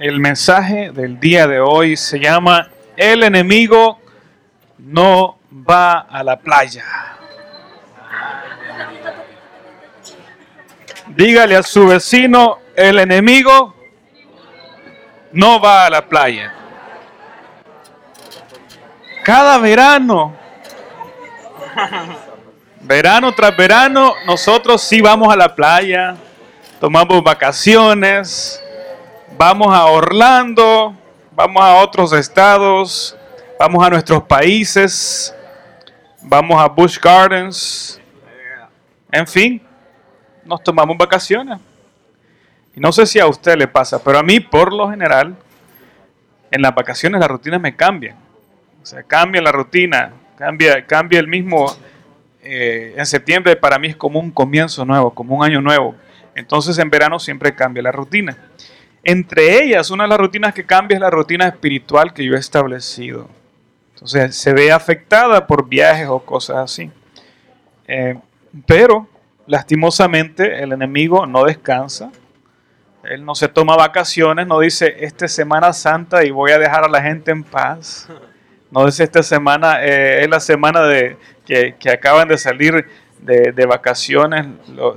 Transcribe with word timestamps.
El 0.00 0.18
mensaje 0.18 0.92
del 0.92 1.20
día 1.20 1.46
de 1.46 1.60
hoy 1.60 1.94
se 1.94 2.18
llama 2.18 2.70
El 2.96 3.22
enemigo 3.22 4.00
no 4.78 5.38
va 5.52 5.98
a 5.98 6.24
la 6.24 6.38
playa. 6.38 6.86
Dígale 11.08 11.54
a 11.54 11.62
su 11.62 11.86
vecino, 11.86 12.60
el 12.74 12.98
enemigo 12.98 13.74
no 15.32 15.60
va 15.60 15.84
a 15.84 15.90
la 15.90 16.06
playa. 16.06 16.54
Cada 19.22 19.58
verano, 19.58 20.34
verano 22.80 23.32
tras 23.34 23.54
verano, 23.54 24.14
nosotros 24.24 24.80
sí 24.80 25.02
vamos 25.02 25.30
a 25.30 25.36
la 25.36 25.54
playa, 25.54 26.16
tomamos 26.80 27.22
vacaciones, 27.22 28.62
vamos 29.40 29.74
a 29.74 29.86
Orlando, 29.86 30.94
vamos 31.34 31.62
a 31.62 31.76
otros 31.76 32.12
estados, 32.12 33.16
vamos 33.58 33.82
a 33.82 33.88
nuestros 33.88 34.22
países, 34.24 35.34
vamos 36.20 36.60
a 36.60 36.68
Busch 36.68 37.00
Gardens, 37.00 37.98
en 39.10 39.26
fin, 39.26 39.62
nos 40.44 40.62
tomamos 40.62 40.98
vacaciones. 40.98 41.58
Y 42.76 42.80
no 42.80 42.92
sé 42.92 43.06
si 43.06 43.18
a 43.18 43.26
usted 43.26 43.56
le 43.56 43.66
pasa, 43.66 44.04
pero 44.04 44.18
a 44.18 44.22
mí 44.22 44.40
por 44.40 44.74
lo 44.74 44.90
general, 44.90 45.34
en 46.50 46.60
las 46.60 46.74
vacaciones 46.74 47.18
las 47.18 47.30
rutinas 47.30 47.62
me 47.62 47.74
cambian. 47.74 48.16
O 48.82 48.84
sea, 48.84 49.02
cambia 49.04 49.40
la 49.40 49.52
rutina, 49.52 50.12
cambia, 50.36 50.86
cambia 50.86 51.18
el 51.18 51.28
mismo... 51.28 51.74
Eh, 52.42 52.94
en 52.94 53.06
septiembre 53.06 53.56
para 53.56 53.78
mí 53.78 53.88
es 53.88 53.96
como 53.96 54.20
un 54.20 54.30
comienzo 54.30 54.84
nuevo, 54.84 55.14
como 55.14 55.36
un 55.36 55.44
año 55.44 55.62
nuevo. 55.62 55.94
Entonces 56.34 56.76
en 56.76 56.90
verano 56.90 57.18
siempre 57.18 57.54
cambia 57.54 57.82
la 57.82 57.92
rutina. 57.92 58.36
Entre 59.02 59.62
ellas, 59.62 59.90
una 59.90 60.04
de 60.04 60.08
las 60.10 60.18
rutinas 60.18 60.54
que 60.54 60.66
cambia 60.66 60.96
es 60.96 61.00
la 61.00 61.10
rutina 61.10 61.46
espiritual 61.46 62.12
que 62.12 62.24
yo 62.24 62.34
he 62.34 62.38
establecido. 62.38 63.28
Entonces 63.94 64.36
se 64.36 64.52
ve 64.52 64.72
afectada 64.72 65.46
por 65.46 65.68
viajes 65.68 66.08
o 66.08 66.20
cosas 66.20 66.58
así. 66.58 66.90
Eh, 67.86 68.18
pero 68.66 69.08
lastimosamente 69.46 70.62
el 70.62 70.72
enemigo 70.72 71.26
no 71.26 71.44
descansa. 71.44 72.10
Él 73.04 73.24
no 73.24 73.34
se 73.34 73.48
toma 73.48 73.76
vacaciones, 73.76 74.46
no 74.46 74.60
dice, 74.60 74.94
esta 75.00 75.26
Semana 75.26 75.72
Santa 75.72 76.24
y 76.24 76.30
voy 76.30 76.52
a 76.52 76.58
dejar 76.58 76.84
a 76.84 76.88
la 76.88 77.02
gente 77.02 77.30
en 77.30 77.42
paz. 77.42 78.08
No 78.70 78.86
dice, 78.86 79.02
esta 79.02 79.22
semana 79.22 79.84
eh, 79.84 80.22
es 80.22 80.30
la 80.30 80.38
semana 80.38 80.82
de 80.82 81.16
que, 81.44 81.90
acaban 81.90 82.28
de 82.28 82.38
salir 82.38 82.86
de, 83.20 83.66
vacaciones 83.66 84.46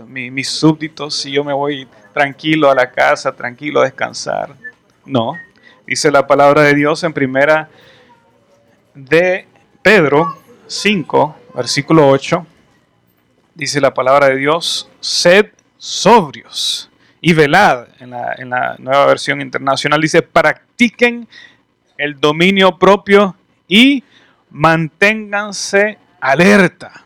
mis, 0.08 0.50
súbditos 0.50 1.26
y 1.26 1.32
yo 1.32 1.44
me 1.44 1.54
voy 1.54 1.88
tranquilo 2.14 2.70
a 2.70 2.76
la 2.76 2.92
casa, 2.92 3.34
tranquilo 3.34 3.82
a 3.82 3.86
descansar. 3.86 4.56
No, 5.06 5.34
dice 5.86 6.12
la 6.12 6.26
palabra 6.26 6.62
de 6.62 6.74
Dios 6.74 7.04
en 7.04 7.14
primera 7.14 7.70
de 8.94 9.48
Pedro 9.82 10.38
5, 10.68 11.36
versículo 11.56 12.08
8 12.08 12.48
dice 13.56 13.80
la 13.80 13.94
palabra 13.94 14.30
de 14.30 14.38
Dios, 14.38 14.90
sed 15.00 15.48
sobrios 15.78 16.90
y 17.22 17.34
velad. 17.34 17.88
En 18.00 18.10
la, 18.12 18.76
nueva 18.80 19.06
versión 19.06 19.42
internacional 19.42 20.02
dice, 20.02 20.22
practiquen 20.22 21.28
el 21.98 22.20
dominio 22.20 22.78
propio 22.78 23.36
y 23.68 24.04
manténganse 24.50 25.98
alerta. 26.20 27.06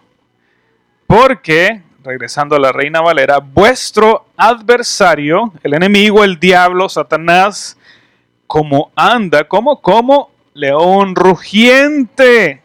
Porque, 1.05 1.81
regresando 2.08 2.55
a 2.55 2.59
la 2.59 2.72
Reina 2.72 3.02
Valera, 3.02 3.39
vuestro 3.39 4.27
adversario, 4.38 5.52
el 5.61 5.73
enemigo, 5.73 6.23
el 6.23 6.39
diablo, 6.39 6.88
Satanás, 6.88 7.77
como 8.47 8.94
anda, 8.95 9.44
como, 9.44 9.81
como 9.81 10.31
león 10.53 11.16
rugiente. 11.16 12.61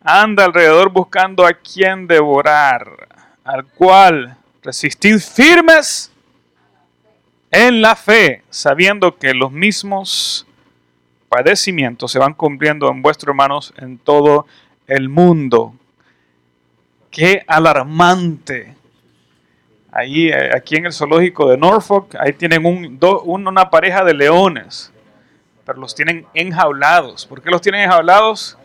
Anda 0.00 0.46
alrededor 0.46 0.90
buscando 0.90 1.44
a 1.44 1.52
quien 1.52 2.06
devorar, 2.06 3.06
al 3.44 3.66
cual 3.66 4.38
resistid 4.62 5.18
firmes 5.18 6.10
en 7.50 7.82
la 7.82 7.94
fe, 7.94 8.44
sabiendo 8.48 9.18
que 9.18 9.34
los 9.34 9.52
mismos 9.52 10.46
padecimientos 11.28 12.10
se 12.10 12.18
van 12.18 12.32
cumpliendo 12.32 12.88
en 12.88 13.02
vuestros 13.02 13.28
hermanos 13.28 13.74
en 13.76 13.98
todo 13.98 14.46
el 14.86 15.10
mundo. 15.10 15.74
Qué 17.12 17.44
alarmante. 17.46 18.74
Ahí, 19.92 20.28
eh, 20.28 20.50
aquí 20.56 20.76
en 20.76 20.86
el 20.86 20.92
zoológico 20.94 21.50
de 21.50 21.58
Norfolk, 21.58 22.16
ahí 22.18 22.32
tienen 22.32 22.64
un, 22.64 22.98
una 23.26 23.68
pareja 23.68 24.02
de 24.02 24.14
leones, 24.14 24.90
pero 25.66 25.78
los 25.78 25.94
tienen 25.94 26.26
enjaulados. 26.32 27.26
¿Por 27.26 27.42
qué 27.42 27.50
los 27.50 27.60
tienen 27.60 27.82
enjaulados? 27.82 28.56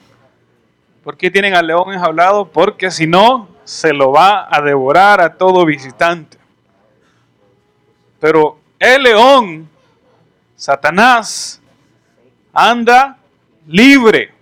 ¿Por 1.03 1.17
qué 1.17 1.29
tienen 1.29 1.55
al 1.55 1.67
león 1.67 1.93
enjaulado? 1.93 2.49
Porque 2.49 2.89
si 2.89 3.05
no, 3.05 3.49
se 3.65 3.91
lo 3.91 4.13
va 4.13 4.47
a 4.49 4.61
devorar 4.61 5.19
a 5.19 5.35
todo 5.35 5.65
visitante. 5.65 6.37
Pero 8.21 8.57
el 8.79 9.03
león, 9.03 9.69
Satanás, 10.55 11.61
anda 12.53 13.17
libre. 13.67 14.33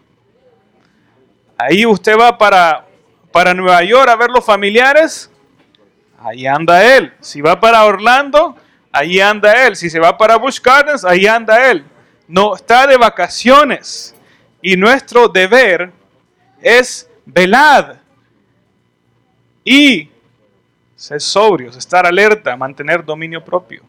Ahí 1.57 1.87
usted 1.87 2.15
va 2.19 2.37
para, 2.37 2.84
para 3.35 3.53
Nueva 3.53 3.83
York 3.83 4.07
a 4.07 4.15
ver 4.15 4.29
los 4.29 4.45
familiares, 4.45 5.29
ahí 6.19 6.47
anda 6.47 6.95
él. 6.95 7.11
Si 7.19 7.41
va 7.41 7.59
para 7.59 7.83
Orlando, 7.83 8.55
ahí 8.93 9.19
anda 9.19 9.67
él. 9.67 9.75
Si 9.75 9.89
se 9.89 9.99
va 9.99 10.17
para 10.17 10.37
Busch 10.37 10.61
Gardens, 10.61 11.03
ahí 11.03 11.27
anda 11.27 11.69
él. 11.69 11.83
No 12.29 12.55
está 12.55 12.87
de 12.87 12.95
vacaciones. 12.95 14.15
Y 14.61 14.77
nuestro 14.77 15.27
deber 15.27 15.91
es 16.61 17.09
velad 17.25 17.97
y 19.65 20.09
ser 20.95 21.19
sobrios, 21.19 21.75
estar 21.75 22.05
alerta, 22.05 22.55
mantener 22.55 23.03
dominio 23.03 23.43
propio. 23.43 23.83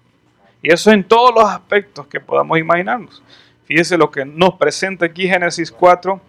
Y 0.61 0.73
eso 0.73 0.91
en 0.91 1.05
todos 1.05 1.33
los 1.33 1.45
aspectos 1.45 2.09
que 2.09 2.19
podamos 2.19 2.59
imaginarnos. 2.59 3.23
Fíjese 3.65 3.97
lo 3.97 4.11
que 4.11 4.25
nos 4.25 4.55
presenta 4.55 5.07
aquí 5.07 5.29
Génesis 5.29 5.71
4, 5.71 6.21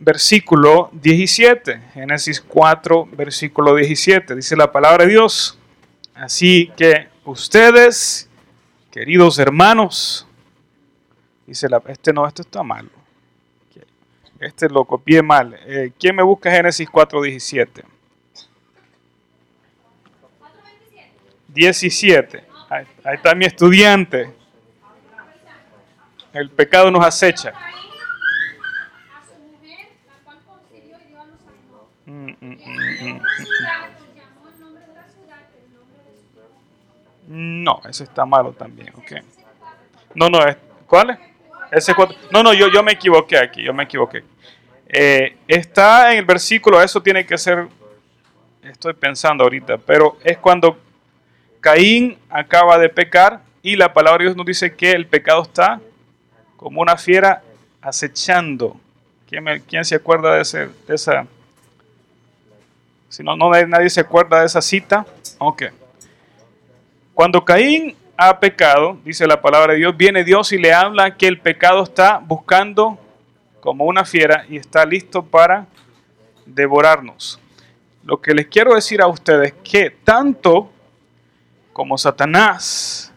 versículo 0.00 0.90
17. 0.92 1.80
Génesis 1.94 2.40
4, 2.40 3.08
versículo 3.12 3.76
17. 3.76 4.34
Dice 4.34 4.56
la 4.56 4.72
palabra 4.72 5.04
de 5.04 5.10
Dios. 5.10 5.58
Así 6.14 6.72
que 6.76 7.08
ustedes, 7.24 8.28
queridos 8.90 9.38
hermanos, 9.38 10.26
dice 11.46 11.68
la, 11.68 11.80
este 11.86 12.12
no, 12.12 12.26
esto 12.26 12.42
está 12.42 12.62
malo. 12.62 12.88
Este 14.40 14.70
lo 14.70 14.86
copié 14.86 15.22
mal. 15.22 15.54
Eh, 15.66 15.92
¿Quién 16.00 16.16
me 16.16 16.22
busca 16.22 16.50
Génesis 16.50 16.88
4.17? 16.88 17.84
17. 21.48 22.44
Ahí, 22.70 22.86
ahí 23.04 23.16
está 23.16 23.34
mi 23.34 23.44
estudiante. 23.44 24.32
El 26.32 26.48
pecado 26.48 26.90
nos 26.90 27.04
acecha. 27.04 27.52
No, 37.30 37.80
ese 37.88 38.04
está 38.04 38.26
malo 38.26 38.52
también. 38.52 38.92
Okay. 38.96 39.20
No, 40.14 40.28
no, 40.28 40.40
¿cuál 40.86 41.10
es? 41.10 41.18
Ese 41.70 41.94
no, 42.32 42.42
no, 42.42 42.52
yo, 42.52 42.68
yo 42.68 42.82
me 42.82 42.92
equivoqué 42.92 43.38
aquí, 43.38 43.62
yo 43.62 43.72
me 43.72 43.84
equivoqué. 43.84 44.24
Eh, 44.88 45.36
está 45.46 46.12
en 46.12 46.18
el 46.18 46.24
versículo, 46.24 46.82
eso 46.82 47.00
tiene 47.00 47.24
que 47.24 47.38
ser, 47.38 47.68
estoy 48.64 48.94
pensando 48.94 49.44
ahorita, 49.44 49.78
pero 49.78 50.18
es 50.24 50.36
cuando 50.38 50.76
Caín 51.60 52.18
acaba 52.28 52.76
de 52.78 52.88
pecar 52.88 53.42
y 53.62 53.76
la 53.76 53.92
palabra 53.92 54.18
de 54.18 54.24
Dios 54.24 54.36
nos 54.36 54.46
dice 54.46 54.74
que 54.74 54.90
el 54.90 55.06
pecado 55.06 55.42
está 55.42 55.80
como 56.56 56.80
una 56.80 56.96
fiera 56.96 57.42
acechando. 57.80 58.76
¿Quién, 59.28 59.84
se 59.84 59.94
acuerda 59.94 60.34
de, 60.34 60.42
ese, 60.42 60.68
de 60.88 60.94
esa? 60.96 61.24
Si 63.10 63.24
no, 63.24 63.36
no, 63.36 63.50
nadie 63.50 63.90
se 63.90 64.00
acuerda 64.00 64.40
de 64.40 64.46
esa 64.46 64.62
cita. 64.62 65.04
Ok. 65.38 65.64
Cuando 67.12 67.44
Caín 67.44 67.96
ha 68.16 68.38
pecado, 68.38 68.98
dice 69.04 69.26
la 69.26 69.42
palabra 69.42 69.72
de 69.72 69.80
Dios, 69.80 69.96
viene 69.96 70.22
Dios 70.22 70.52
y 70.52 70.58
le 70.58 70.72
habla 70.72 71.16
que 71.16 71.26
el 71.26 71.40
pecado 71.40 71.82
está 71.82 72.18
buscando 72.18 72.98
como 73.60 73.84
una 73.84 74.04
fiera 74.04 74.46
y 74.48 74.56
está 74.56 74.86
listo 74.86 75.24
para 75.24 75.66
devorarnos. 76.46 77.40
Lo 78.04 78.20
que 78.20 78.32
les 78.32 78.46
quiero 78.46 78.76
decir 78.76 79.02
a 79.02 79.08
ustedes 79.08 79.48
es 79.48 79.54
que 79.64 79.90
tanto 79.90 80.70
como 81.72 81.98
Satanás, 81.98 83.12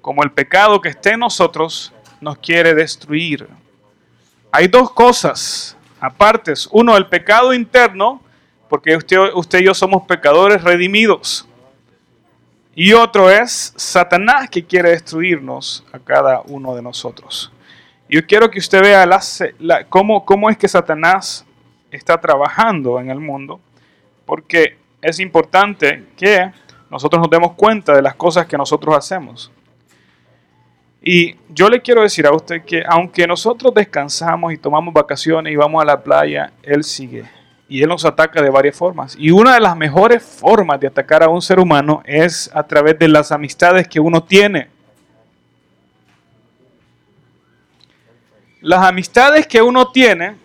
como 0.00 0.22
el 0.22 0.30
pecado 0.30 0.80
que 0.80 0.90
esté 0.90 1.14
en 1.14 1.20
nosotros, 1.20 1.92
nos 2.20 2.38
quiere 2.38 2.74
destruir. 2.74 3.48
Hay 4.52 4.68
dos 4.68 4.92
cosas 4.92 5.76
aparte. 6.00 6.54
Uno, 6.70 6.96
el 6.96 7.06
pecado 7.06 7.52
interno, 7.52 8.22
porque 8.68 8.96
usted, 8.96 9.18
usted 9.34 9.60
y 9.60 9.64
yo 9.64 9.74
somos 9.74 10.02
pecadores 10.06 10.62
redimidos 10.62 11.48
Y 12.74 12.92
otro 12.92 13.30
es 13.30 13.72
Satanás 13.76 14.50
que 14.50 14.64
quiere 14.64 14.90
destruirnos 14.90 15.84
a 15.92 15.98
cada 15.98 16.42
uno 16.42 16.74
de 16.74 16.82
nosotros. 16.82 17.52
Yo 18.08 18.24
quiero 18.26 18.50
que 18.50 18.58
usted 18.58 18.82
vea 18.82 19.08
cómo, 19.88 20.24
cómo 20.24 20.50
es 20.50 20.56
que 20.56 20.68
Satanás 20.68 21.44
está 21.90 22.20
trabajando 22.20 23.00
en 23.00 23.10
el 23.10 23.18
mundo, 23.18 23.60
porque 24.24 24.76
es 25.00 25.18
importante 25.20 26.04
que 26.16 26.52
nosotros 26.90 27.20
nos 27.20 27.30
demos 27.30 27.52
cuenta 27.54 27.94
de 27.94 28.02
las 28.02 28.14
cosas 28.14 28.46
que 28.46 28.56
nosotros 28.56 28.94
hacemos. 28.96 29.50
Y 31.02 31.36
yo 31.48 31.68
le 31.68 31.80
quiero 31.80 32.02
decir 32.02 32.26
a 32.26 32.34
usted 32.34 32.64
que 32.64 32.82
aunque 32.86 33.26
nosotros 33.26 33.72
descansamos 33.72 34.52
y 34.52 34.58
tomamos 34.58 34.92
vacaciones 34.92 35.52
y 35.52 35.56
vamos 35.56 35.80
a 35.80 35.84
la 35.84 36.02
playa, 36.02 36.52
Él 36.62 36.84
sigue. 36.84 37.24
Y 37.68 37.82
Él 37.82 37.88
nos 37.88 38.04
ataca 38.04 38.40
de 38.40 38.50
varias 38.50 38.76
formas. 38.76 39.16
Y 39.18 39.30
una 39.30 39.54
de 39.54 39.60
las 39.60 39.76
mejores 39.76 40.22
formas 40.22 40.78
de 40.78 40.86
atacar 40.86 41.22
a 41.22 41.28
un 41.28 41.42
ser 41.42 41.58
humano 41.58 42.02
es 42.04 42.50
a 42.54 42.62
través 42.62 42.98
de 42.98 43.08
las 43.08 43.32
amistades 43.32 43.88
que 43.88 43.98
uno 43.98 44.22
tiene. 44.22 44.68
Las 48.60 48.84
amistades 48.84 49.46
que 49.46 49.60
uno 49.60 49.90
tiene 49.90 50.36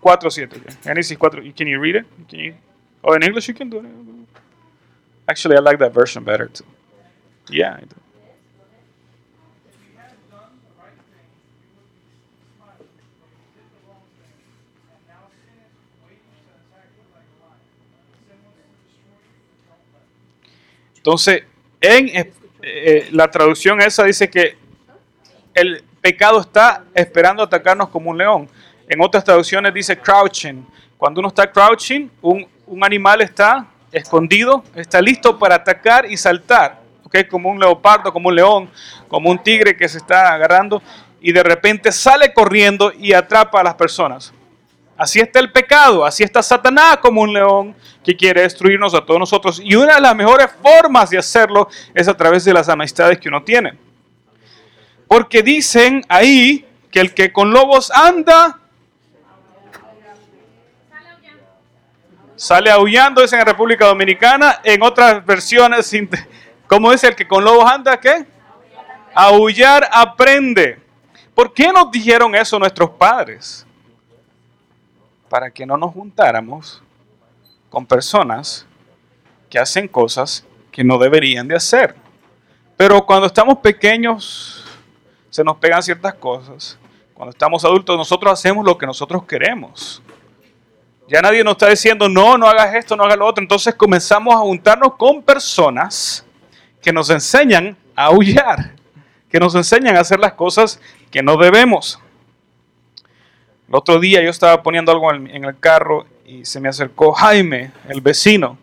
4 0.00 0.30
7. 0.30 0.60
Genesis 0.82 1.16
4. 1.16 1.42
Can 1.56 1.66
you 1.68 1.80
read 1.80 1.96
it? 1.96 2.06
Can 2.28 2.40
you, 2.40 2.54
oh, 3.02 3.14
in 3.14 3.22
English 3.22 3.48
you 3.48 3.54
can 3.54 3.70
do 3.70 3.78
it. 3.78 3.86
Actually, 5.26 5.56
I 5.56 5.60
like 5.60 5.78
that 5.78 5.94
version 5.94 6.24
better 6.24 6.48
too. 6.48 6.64
Yeah, 7.48 7.78
I 7.80 7.84
do. 7.84 7.96
Entonces, 21.02 21.42
en 21.80 22.08
eh, 22.10 22.32
eh, 22.62 23.08
la 23.10 23.28
traducción 23.28 23.80
esa 23.80 24.04
dice 24.04 24.30
que 24.30 24.56
el 25.52 25.82
pecado 26.00 26.40
está 26.40 26.84
esperando 26.94 27.42
atacarnos 27.42 27.88
como 27.88 28.10
un 28.10 28.18
león. 28.18 28.48
En 28.88 29.00
otras 29.00 29.24
traducciones 29.24 29.74
dice 29.74 29.98
crouching. 29.98 30.64
Cuando 30.96 31.18
uno 31.18 31.26
está 31.26 31.50
crouching, 31.50 32.08
un, 32.20 32.46
animal 32.82 33.20
está 33.20 33.66
escondido, 33.90 34.62
está 34.76 35.02
listo 35.02 35.36
para 35.36 35.56
atacar 35.56 36.08
y 36.08 36.16
saltar. 36.16 36.80
¿okay? 37.02 37.24
Como 37.24 37.50
un 37.50 37.58
leopardo, 37.58 38.12
como 38.12 38.28
un 38.28 38.36
león, 38.36 38.70
como 39.08 39.28
un 39.28 39.42
tigre 39.42 39.76
que 39.76 39.88
se 39.88 39.98
está 39.98 40.32
agarrando 40.32 40.80
y 41.20 41.32
de 41.32 41.42
repente 41.42 41.90
sale 41.90 42.32
corriendo 42.32 42.92
y 42.96 43.12
atrapa 43.12 43.60
a 43.60 43.64
las 43.64 43.74
personas. 43.74 44.32
Así 45.02 45.18
está 45.18 45.40
el 45.40 45.50
pecado, 45.50 46.04
así 46.04 46.22
está 46.22 46.40
Satanás 46.44 46.98
como 46.98 47.22
un 47.22 47.32
león 47.32 47.74
que 48.04 48.16
quiere 48.16 48.42
destruirnos 48.42 48.94
a 48.94 49.04
todos 49.04 49.18
nosotros. 49.18 49.60
Y 49.60 49.74
una 49.74 49.96
de 49.96 50.00
las 50.00 50.14
mejores 50.14 50.46
formas 50.62 51.10
de 51.10 51.18
hacerlo 51.18 51.68
es 51.92 52.06
a 52.06 52.16
través 52.16 52.44
de 52.44 52.52
las 52.54 52.68
amistades 52.68 53.18
que 53.18 53.28
uno 53.28 53.42
tiene. 53.42 53.76
Porque 55.08 55.42
dicen 55.42 56.04
ahí 56.08 56.64
que 56.88 57.00
el 57.00 57.12
que 57.14 57.32
con 57.32 57.50
lobos 57.50 57.90
anda, 57.90 58.60
Sale 62.36 62.70
aullando, 62.70 63.24
es 63.24 63.32
en 63.32 63.44
República 63.44 63.86
Dominicana. 63.86 64.60
En 64.62 64.84
otras 64.84 65.26
versiones, 65.26 65.90
¿cómo 66.68 66.92
dice 66.92 67.08
el 67.08 67.16
que 67.16 67.26
con 67.26 67.44
lobos 67.44 67.68
anda? 67.68 67.98
¿Qué? 67.98 68.24
Aullar 69.14 69.88
aprende. 69.92 70.78
¿Por 71.34 71.52
qué 71.52 71.72
nos 71.72 71.90
dijeron 71.90 72.36
eso 72.36 72.56
nuestros 72.56 72.90
padres? 72.90 73.66
Para 75.32 75.50
que 75.50 75.64
no 75.64 75.78
nos 75.78 75.94
juntáramos 75.94 76.82
con 77.70 77.86
personas 77.86 78.66
que 79.48 79.58
hacen 79.58 79.88
cosas 79.88 80.44
que 80.70 80.84
no 80.84 80.98
deberían 80.98 81.48
de 81.48 81.56
hacer. 81.56 81.94
Pero 82.76 83.06
cuando 83.06 83.28
estamos 83.28 83.56
pequeños, 83.56 84.62
se 85.30 85.42
nos 85.42 85.56
pegan 85.56 85.82
ciertas 85.82 86.12
cosas. 86.16 86.78
Cuando 87.14 87.30
estamos 87.30 87.64
adultos, 87.64 87.96
nosotros 87.96 88.30
hacemos 88.30 88.62
lo 88.62 88.76
que 88.76 88.84
nosotros 88.84 89.24
queremos. 89.24 90.02
Ya 91.08 91.22
nadie 91.22 91.42
nos 91.42 91.52
está 91.52 91.70
diciendo, 91.70 92.10
no, 92.10 92.36
no 92.36 92.46
hagas 92.46 92.74
esto, 92.74 92.94
no 92.94 93.04
hagas 93.04 93.16
lo 93.16 93.26
otro. 93.26 93.42
Entonces 93.42 93.74
comenzamos 93.74 94.34
a 94.34 94.40
juntarnos 94.40 94.96
con 94.96 95.22
personas 95.22 96.26
que 96.82 96.92
nos 96.92 97.08
enseñan 97.08 97.74
a 97.96 98.04
aullar, 98.04 98.74
que 99.30 99.40
nos 99.40 99.54
enseñan 99.54 99.96
a 99.96 100.00
hacer 100.00 100.20
las 100.20 100.34
cosas 100.34 100.78
que 101.10 101.22
no 101.22 101.38
debemos. 101.38 101.98
El 103.72 103.78
otro 103.78 103.98
día 103.98 104.22
yo 104.22 104.28
estaba 104.28 104.62
poniendo 104.62 104.92
algo 104.92 105.10
en 105.14 105.44
el 105.46 105.58
carro 105.58 106.04
y 106.26 106.44
se 106.44 106.60
me 106.60 106.68
acercó 106.68 107.10
Jaime, 107.14 107.70
el 107.88 108.02
vecino. 108.02 108.58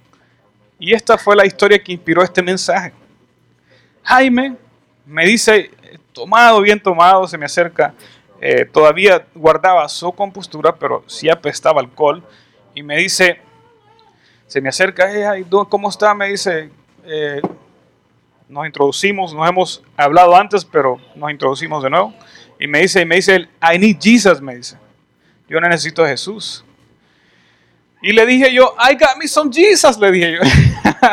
Y 0.78 0.94
esta 0.94 1.18
fue 1.18 1.36
la 1.36 1.48
historia 1.48 1.84
que 1.84 1.94
inspiró 1.94 2.22
este 2.22 2.44
mensaje. 2.44 2.94
Jaime 4.04 4.56
me 5.08 5.26
dice, 5.26 5.72
tomado, 6.14 6.62
bien 6.62 6.80
tomado, 6.80 7.28
se 7.28 7.40
me 7.40 7.48
acerca. 7.48 7.96
Eh, 8.40 8.66
todavía 8.66 9.26
guardaba 9.34 9.90
su 9.90 10.12
compostura, 10.12 10.76
pero 10.76 11.04
sí 11.08 11.28
apestaba 11.28 11.82
alcohol. 11.82 12.24
Y 12.76 12.84
me 12.84 12.96
dice, 12.98 13.42
se 14.46 14.62
me 14.62 14.70
acerca, 14.70 15.10
hey, 15.12 15.44
¿cómo 15.70 15.90
está? 15.90 16.14
Me 16.14 16.28
dice, 16.28 16.70
eh, 17.06 17.42
nos 18.48 18.64
introducimos, 18.64 19.34
nos 19.34 19.50
hemos 19.50 19.84
hablado 19.98 20.36
antes, 20.36 20.64
pero 20.64 21.02
nos 21.16 21.32
introducimos 21.32 21.82
de 21.82 21.90
nuevo. 21.90 22.14
Y 22.60 22.68
me 22.68 22.82
dice, 22.82 23.02
y 23.02 23.06
me 23.06 23.16
dice, 23.16 23.48
I 23.60 23.80
need 23.80 23.98
Jesus, 24.00 24.40
me 24.40 24.56
dice. 24.56 24.78
Yo 25.50 25.60
necesito 25.60 26.04
a 26.04 26.08
Jesús. 26.08 26.64
Y 28.02 28.14
le 28.14 28.26
dije 28.26 28.54
yo, 28.54 28.76
I 28.80 28.94
got 28.94 29.18
me 29.18 29.28
some 29.28 29.52
Jesus, 29.52 29.98
le 29.98 30.12
dije 30.12 30.34
yo. 30.34 30.40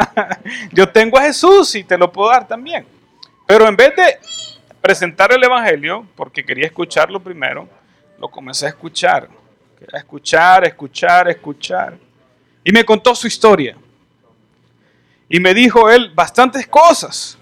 yo 0.73 0.88
tengo 0.88 1.19
a 1.19 1.23
Jesús 1.23 1.75
y 1.75 1.83
te 1.83 1.99
lo 1.99 2.12
puedo 2.12 2.31
dar 2.31 2.47
también. 2.47 2.87
Pero 3.47 3.67
en 3.67 3.75
vez 3.75 3.94
de 3.97 4.19
presentar 4.81 5.33
el 5.33 5.43
Evangelio, 5.43 6.06
porque 6.15 6.44
quería 6.44 6.67
escucharlo 6.67 7.19
primero, 7.19 7.69
lo 8.19 8.29
comencé 8.29 8.67
a 8.67 8.69
escuchar. 8.69 9.29
A 9.93 9.99
escuchar, 9.99 10.65
escuchar, 10.65 11.29
escuchar. 11.29 11.99
Y 12.62 12.73
me 12.73 12.85
contó 12.85 13.15
su 13.15 13.27
historia. 13.27 13.77
Y 15.29 15.41
me 15.41 15.55
dijo 15.55 15.91
él 15.91 16.12
bastantes 16.15 16.67
cosas. 16.67 17.37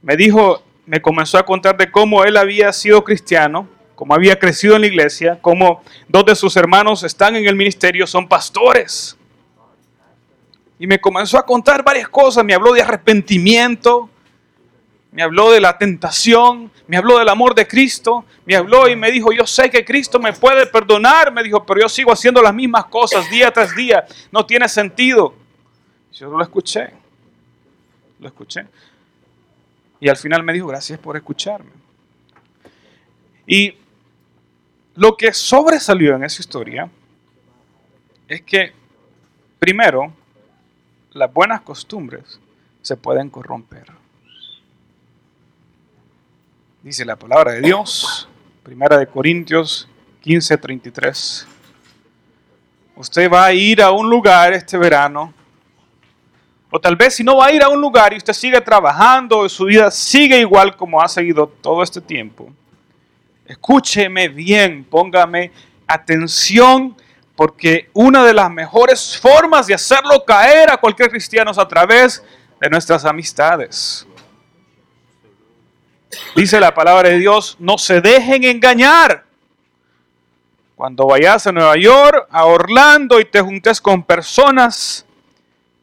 Me 0.00 0.16
dijo, 0.16 0.62
me 0.86 1.00
comenzó 1.00 1.38
a 1.38 1.44
contar 1.44 1.76
de 1.76 1.90
cómo 1.90 2.24
él 2.24 2.36
había 2.36 2.72
sido 2.72 3.04
cristiano, 3.04 3.68
cómo 3.94 4.14
había 4.14 4.38
crecido 4.38 4.74
en 4.74 4.82
la 4.82 4.86
iglesia, 4.86 5.38
cómo 5.40 5.82
dos 6.08 6.24
de 6.24 6.34
sus 6.34 6.56
hermanos 6.56 7.02
están 7.02 7.36
en 7.36 7.46
el 7.46 7.56
ministerio, 7.56 8.06
son 8.06 8.28
pastores. 8.28 9.16
Y 10.78 10.86
me 10.86 11.00
comenzó 11.00 11.38
a 11.38 11.46
contar 11.46 11.82
varias 11.84 12.08
cosas, 12.08 12.44
me 12.44 12.54
habló 12.54 12.72
de 12.72 12.82
arrepentimiento, 12.82 14.10
me 15.12 15.22
habló 15.22 15.52
de 15.52 15.60
la 15.60 15.78
tentación, 15.78 16.72
me 16.88 16.96
habló 16.96 17.18
del 17.18 17.28
amor 17.28 17.54
de 17.54 17.68
Cristo, 17.68 18.24
me 18.44 18.56
habló 18.56 18.88
y 18.88 18.96
me 18.96 19.12
dijo, 19.12 19.32
yo 19.32 19.46
sé 19.46 19.70
que 19.70 19.84
Cristo 19.84 20.18
me 20.18 20.32
puede 20.32 20.66
perdonar, 20.66 21.32
me 21.32 21.44
dijo, 21.44 21.64
pero 21.64 21.82
yo 21.82 21.88
sigo 21.88 22.12
haciendo 22.12 22.42
las 22.42 22.52
mismas 22.52 22.86
cosas 22.86 23.30
día 23.30 23.52
tras 23.52 23.76
día, 23.76 24.04
no 24.32 24.44
tiene 24.44 24.68
sentido. 24.68 25.34
Yo 26.12 26.30
lo 26.30 26.42
escuché, 26.42 26.90
lo 28.18 28.26
escuché. 28.26 28.66
Y 30.00 30.08
al 30.08 30.16
final 30.16 30.42
me 30.42 30.52
dijo, 30.52 30.66
gracias 30.66 30.98
por 30.98 31.16
escucharme. 31.16 31.70
Y 33.46 33.74
lo 34.96 35.16
que 35.16 35.32
sobresalió 35.32 36.16
en 36.16 36.24
esa 36.24 36.40
historia 36.40 36.90
es 38.28 38.42
que, 38.42 38.72
primero, 39.58 40.12
las 41.12 41.32
buenas 41.32 41.62
costumbres 41.62 42.40
se 42.82 42.96
pueden 42.96 43.30
corromper. 43.30 43.86
Dice 46.82 47.04
la 47.04 47.16
palabra 47.16 47.52
de 47.52 47.60
Dios, 47.62 48.28
Primera 48.62 48.98
de 48.98 49.06
Corintios 49.06 49.88
15, 50.22 50.56
33. 50.56 51.46
Usted 52.96 53.30
va 53.30 53.46
a 53.46 53.52
ir 53.52 53.82
a 53.82 53.90
un 53.90 54.08
lugar 54.08 54.52
este 54.52 54.78
verano, 54.78 55.34
o 56.70 56.80
tal 56.80 56.96
vez 56.96 57.14
si 57.14 57.24
no 57.24 57.36
va 57.36 57.46
a 57.46 57.52
ir 57.52 57.62
a 57.62 57.68
un 57.68 57.80
lugar 57.80 58.12
y 58.12 58.16
usted 58.16 58.32
sigue 58.32 58.60
trabajando, 58.60 59.48
su 59.48 59.66
vida 59.66 59.90
sigue 59.90 60.38
igual 60.40 60.76
como 60.76 61.00
ha 61.00 61.08
seguido 61.08 61.46
todo 61.46 61.82
este 61.82 62.00
tiempo. 62.00 62.50
Escúcheme 63.46 64.28
bien, 64.28 64.84
póngame 64.84 65.52
atención, 65.86 66.96
porque 67.36 67.90
una 67.92 68.24
de 68.24 68.32
las 68.32 68.50
mejores 68.50 69.18
formas 69.18 69.66
de 69.66 69.74
hacerlo 69.74 70.24
caer 70.24 70.70
a 70.70 70.76
cualquier 70.76 71.10
cristiano 71.10 71.50
es 71.50 71.58
a 71.58 71.68
través 71.68 72.24
de 72.60 72.70
nuestras 72.70 73.04
amistades. 73.04 74.06
Dice 76.34 76.60
la 76.60 76.72
palabra 76.72 77.10
de 77.10 77.18
Dios, 77.18 77.56
no 77.58 77.76
se 77.76 78.00
dejen 78.00 78.44
engañar. 78.44 79.24
Cuando 80.76 81.06
vayas 81.06 81.46
a 81.46 81.52
Nueva 81.52 81.76
York, 81.76 82.26
a 82.30 82.46
Orlando 82.46 83.20
y 83.20 83.24
te 83.24 83.40
juntes 83.40 83.80
con 83.80 84.02
personas 84.02 85.04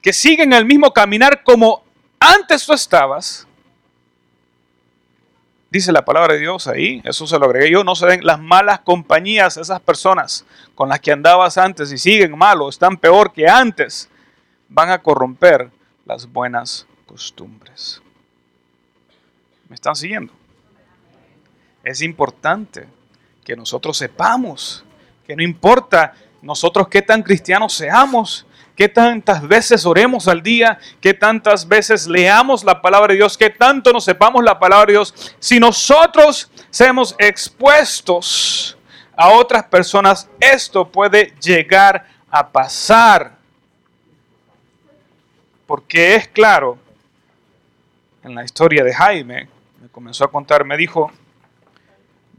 que 0.02 0.12
siguen 0.12 0.52
el 0.54 0.66
mismo 0.66 0.92
caminar 0.92 1.44
como 1.44 1.84
antes 2.20 2.66
tú 2.66 2.74
estabas, 2.74 3.48
dice 5.72 5.92
la 5.94 6.04
palabra 6.04 6.34
de 6.34 6.42
Dios 6.42 6.68
ahí, 6.68 7.02
eso 7.06 7.26
se 7.26 7.40
lo 7.40 7.46
agregué 7.46 7.72
yo, 7.72 7.84
no 7.84 7.96
se 7.96 8.06
den 8.06 8.26
las 8.26 8.40
malas 8.40 8.82
compañías, 8.82 9.56
esas 9.56 9.80
personas 9.80 10.46
con 10.76 10.90
las 10.90 11.00
que 11.00 11.14
andabas 11.14 11.58
antes 11.58 11.92
y 11.92 11.98
siguen 11.98 12.38
malos, 12.38 12.76
están 12.76 12.98
peor 12.98 13.32
que 13.32 13.48
antes, 13.48 14.10
van 14.68 14.90
a 14.90 15.02
corromper 15.02 15.72
las 16.06 16.32
buenas 16.32 16.86
costumbres. 17.06 18.02
¿Me 19.70 19.76
están 19.76 19.96
siguiendo? 19.96 20.34
Es 21.84 22.02
importante 22.02 22.88
que 23.44 23.56
nosotros 23.56 23.98
sepamos 23.98 24.84
que 25.26 25.36
no 25.36 25.44
importa 25.44 26.14
nosotros 26.42 26.90
qué 26.90 27.02
tan 27.02 27.24
cristianos 27.24 27.74
seamos, 27.74 28.46
qué 28.76 28.90
tantas 28.90 29.48
veces 29.48 29.86
oremos 29.86 30.28
al 30.28 30.42
día, 30.42 30.80
qué 31.00 31.14
tantas 31.14 31.68
veces 31.68 32.08
leamos 32.08 32.64
la 32.64 32.82
palabra 32.82 33.14
de 33.14 33.18
Dios, 33.18 33.38
qué 33.38 33.50
tanto 33.50 33.92
nos 33.92 34.06
sepamos 34.06 34.44
la 34.44 34.60
palabra 34.60 34.88
de 34.88 34.94
Dios, 34.94 35.36
si 35.40 35.60
nosotros 35.60 36.50
seamos 36.70 37.16
expuestos 37.18 38.78
a 39.16 39.30
otras 39.30 39.64
personas, 39.66 40.30
esto 40.40 40.88
puede 40.88 41.34
llegar 41.42 42.06
a 42.30 42.48
pasar. 42.48 43.38
Porque 45.68 46.16
es 46.16 46.28
claro, 46.28 46.78
en 48.24 48.36
la 48.36 48.44
historia 48.44 48.84
de 48.84 48.94
Jaime, 48.94 49.48
me 49.80 49.90
comenzó 49.90 50.26
a 50.26 50.32
contar, 50.32 50.66
me 50.66 50.78
dijo, 50.78 51.12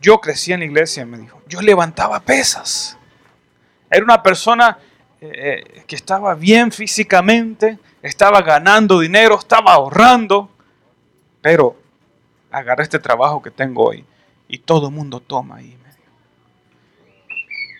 yo 0.00 0.20
crecí 0.20 0.52
en 0.52 0.60
la 0.60 0.66
iglesia, 0.66 1.06
me 1.06 1.18
dijo, 1.18 1.40
yo 1.46 1.60
levantaba 1.62 2.20
pesas. 2.20 2.98
Era 3.90 4.04
una 4.04 4.22
persona 4.22 4.78
eh, 5.24 5.84
que 5.86 5.94
estaba 5.94 6.34
bien 6.34 6.72
físicamente, 6.72 7.78
estaba 8.02 8.42
ganando 8.42 8.98
dinero, 8.98 9.38
estaba 9.38 9.74
ahorrando, 9.74 10.50
pero 11.40 11.80
agarré 12.50 12.82
este 12.82 12.98
trabajo 12.98 13.40
que 13.40 13.52
tengo 13.52 13.84
hoy 13.84 14.04
y 14.48 14.58
todo 14.58 14.88
el 14.88 14.94
mundo 14.94 15.20
toma 15.20 15.56
ahí. 15.56 15.78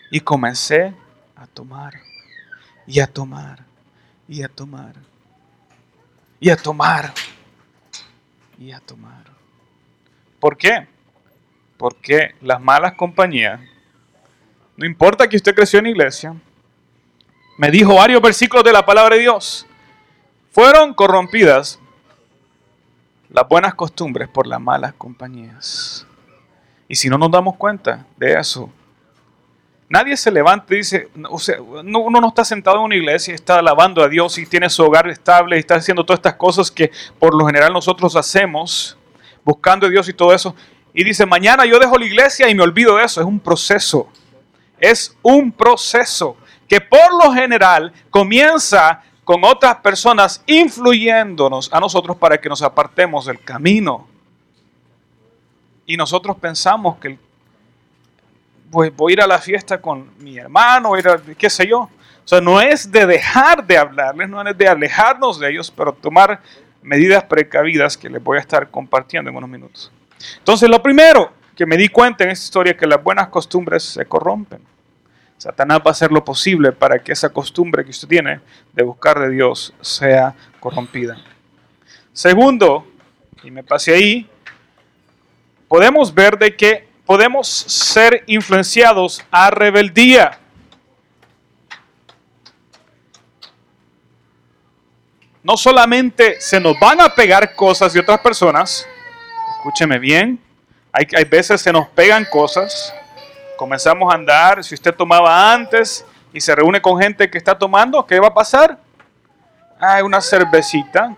Y 0.09 0.21
comencé 0.21 0.93
a 1.35 1.45
tomar 1.47 1.95
y 2.87 3.01
a 3.01 3.07
tomar 3.07 3.65
y 4.25 4.41
a 4.41 4.47
tomar 4.47 4.95
y 6.39 6.49
a 6.49 6.55
tomar 6.55 7.13
y 8.57 8.71
a 8.71 8.79
tomar. 8.79 9.25
¿Por 10.39 10.55
qué? 10.55 10.87
Porque 11.75 12.35
las 12.41 12.61
malas 12.61 12.93
compañías, 12.93 13.59
no 14.77 14.85
importa 14.85 15.27
que 15.27 15.35
usted 15.35 15.53
creció 15.53 15.79
en 15.79 15.87
iglesia, 15.87 16.35
me 17.57 17.69
dijo 17.69 17.95
varios 17.95 18.21
versículos 18.21 18.63
de 18.63 18.73
la 18.73 18.85
palabra 18.85 19.15
de 19.15 19.21
Dios, 19.21 19.65
fueron 20.51 20.93
corrompidas 20.93 21.79
las 23.29 23.47
buenas 23.47 23.73
costumbres 23.73 24.29
por 24.29 24.47
las 24.47 24.61
malas 24.61 24.93
compañías. 24.93 26.05
Y 26.87 26.95
si 26.95 27.09
no 27.09 27.17
nos 27.17 27.31
damos 27.31 27.55
cuenta 27.55 28.05
de 28.17 28.33
eso, 28.39 28.69
nadie 29.89 30.15
se 30.15 30.31
levanta 30.31 30.73
y 30.73 30.77
dice, 30.77 31.09
o 31.29 31.39
sea, 31.39 31.61
uno 31.61 32.21
no 32.21 32.27
está 32.27 32.45
sentado 32.45 32.77
en 32.77 32.83
una 32.83 32.95
iglesia, 32.95 33.33
está 33.33 33.57
alabando 33.57 34.03
a 34.03 34.09
Dios 34.09 34.37
y 34.37 34.45
tiene 34.45 34.69
su 34.69 34.83
hogar 34.83 35.07
estable 35.09 35.55
y 35.55 35.59
está 35.59 35.75
haciendo 35.75 36.05
todas 36.05 36.19
estas 36.19 36.35
cosas 36.35 36.69
que 36.69 36.91
por 37.17 37.33
lo 37.33 37.45
general 37.45 37.73
nosotros 37.73 38.15
hacemos, 38.15 38.97
buscando 39.43 39.87
a 39.87 39.89
Dios 39.89 40.07
y 40.09 40.13
todo 40.13 40.33
eso. 40.33 40.55
Y 40.93 41.03
dice, 41.03 41.25
mañana 41.25 41.65
yo 41.65 41.79
dejo 41.79 41.97
la 41.97 42.05
iglesia 42.05 42.47
y 42.49 42.55
me 42.55 42.61
olvido 42.61 42.97
de 42.97 43.05
eso. 43.05 43.19
Es 43.19 43.25
un 43.25 43.39
proceso. 43.39 44.07
Es 44.79 45.17
un 45.23 45.51
proceso 45.51 46.37
que 46.67 46.81
por 46.81 47.13
lo 47.23 47.33
general 47.33 47.93
comienza 48.09 49.01
con 49.23 49.43
otras 49.43 49.75
personas 49.77 50.43
influyéndonos 50.45 51.71
a 51.71 51.79
nosotros 51.79 52.17
para 52.17 52.39
que 52.39 52.49
nos 52.49 52.61
apartemos 52.61 53.25
del 53.25 53.39
camino. 53.39 54.07
Y 55.85 55.97
nosotros 55.97 56.37
pensamos 56.37 56.97
que 56.97 57.17
pues, 58.71 58.95
voy 58.95 59.11
a 59.11 59.13
ir 59.13 59.21
a 59.21 59.27
la 59.27 59.39
fiesta 59.39 59.79
con 59.79 60.11
mi 60.19 60.37
hermano, 60.37 60.97
ir 60.97 61.07
a, 61.07 61.17
qué 61.37 61.49
sé 61.49 61.67
yo. 61.67 61.81
O 61.81 62.27
sea, 62.27 62.39
no 62.39 62.61
es 62.61 62.91
de 62.91 63.05
dejar 63.05 63.65
de 63.65 63.77
hablarles, 63.77 64.29
no 64.29 64.41
es 64.41 64.57
de 64.57 64.67
alejarnos 64.67 65.39
de 65.39 65.51
ellos, 65.51 65.71
pero 65.71 65.93
tomar 65.93 66.41
medidas 66.81 67.23
precavidas 67.23 67.97
que 67.97 68.09
les 68.09 68.23
voy 68.23 68.37
a 68.37 68.41
estar 68.41 68.69
compartiendo 68.69 69.29
en 69.29 69.35
unos 69.35 69.49
minutos. 69.49 69.91
Entonces, 70.37 70.69
lo 70.69 70.81
primero 70.81 71.31
que 71.55 71.65
me 71.65 71.77
di 71.77 71.89
cuenta 71.89 72.23
en 72.23 72.31
esta 72.31 72.45
historia 72.45 72.71
es 72.71 72.77
que 72.77 72.87
las 72.87 73.01
buenas 73.03 73.27
costumbres 73.27 73.83
se 73.83 74.05
corrompen. 74.05 74.61
Satanás 75.43 75.79
va 75.79 75.87
a 75.87 75.91
hacer 75.91 76.09
lo 76.09 76.23
posible 76.23 76.71
para 76.71 76.99
que 76.99 77.11
esa 77.11 77.27
costumbre 77.27 77.83
que 77.83 77.91
usted 77.91 78.07
tiene 78.07 78.39
de 78.71 78.81
buscar 78.81 79.19
de 79.19 79.29
Dios 79.29 79.73
sea 79.81 80.33
corrompida. 80.61 81.17
Segundo, 82.13 82.87
y 83.43 83.51
me 83.51 83.61
pasé 83.61 83.93
ahí, 83.93 84.29
podemos 85.67 86.13
ver 86.13 86.37
de 86.37 86.55
que 86.55 86.87
podemos 87.05 87.45
ser 87.49 88.23
influenciados 88.27 89.21
a 89.29 89.49
rebeldía. 89.49 90.39
No 95.43 95.57
solamente 95.57 96.39
se 96.39 96.57
nos 96.57 96.79
van 96.79 97.01
a 97.01 97.13
pegar 97.13 97.53
cosas 97.53 97.91
de 97.91 97.99
otras 97.99 98.21
personas, 98.21 98.87
escúcheme 99.57 99.99
bien, 99.99 100.39
hay, 100.93 101.05
hay 101.17 101.25
veces 101.25 101.59
se 101.59 101.73
nos 101.73 101.89
pegan 101.89 102.23
cosas, 102.31 102.95
comenzamos 103.57 104.11
a 104.11 104.15
andar, 104.15 104.63
si 104.63 104.75
usted 104.75 104.93
tomaba 104.93 105.53
antes 105.53 106.05
y 106.33 106.41
se 106.41 106.55
reúne 106.55 106.81
con 106.81 106.99
gente 106.99 107.29
que 107.29 107.37
está 107.37 107.57
tomando, 107.57 108.05
¿qué 108.05 108.19
va 108.19 108.27
a 108.27 108.33
pasar? 108.33 108.77
Ah, 109.79 110.03
una 110.03 110.21
cervecita. 110.21 111.15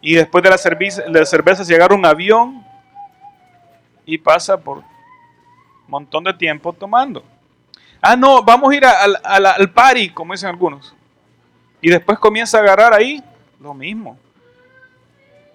Y 0.00 0.14
después 0.14 0.42
de 0.42 0.50
la, 0.50 0.58
cerveza, 0.58 1.02
de 1.02 1.26
cervezas 1.26 1.68
llegar 1.68 1.92
un 1.92 2.04
avión 2.04 2.64
y 4.04 4.18
pasa 4.18 4.56
por 4.56 4.78
un 4.78 4.84
montón 5.86 6.24
de 6.24 6.34
tiempo 6.34 6.72
tomando. 6.72 7.24
Ah, 8.00 8.16
no, 8.16 8.42
vamos 8.42 8.72
a 8.72 8.74
ir 8.74 8.84
al, 8.84 9.46
al 9.46 9.70
party, 9.70 10.10
como 10.10 10.34
dicen 10.34 10.48
algunos. 10.48 10.94
Y 11.80 11.90
después 11.90 12.18
comienza 12.18 12.58
a 12.58 12.60
agarrar 12.62 12.92
ahí 12.92 13.22
lo 13.60 13.74
mismo 13.74 14.18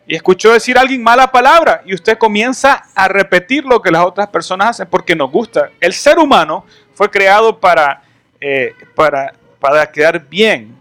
y 0.08 0.16
escuchó 0.16 0.54
decir 0.54 0.78
a 0.78 0.82
alguien 0.82 1.04
mala 1.04 1.30
palabra 1.30 1.82
y 1.86 1.94
usted 1.94 2.18
comienza 2.18 2.86
a 2.96 3.10
repetir 3.10 3.66
lo 3.66 3.82
que 3.82 3.92
las 3.92 4.06
otras 4.06 4.28
personas 4.30 4.70
hacen 4.70 4.88
porque 4.90 5.16
nos 5.16 5.30
gusta. 5.30 5.70
El 5.82 5.92
ser 5.94 6.18
humano 6.18 6.66
fue 6.94 7.12
creado 7.12 7.60
para, 7.60 8.02
eh, 8.40 8.74
para, 8.96 9.34
para 9.60 9.92
quedar 9.92 10.26
bien. 10.26 10.78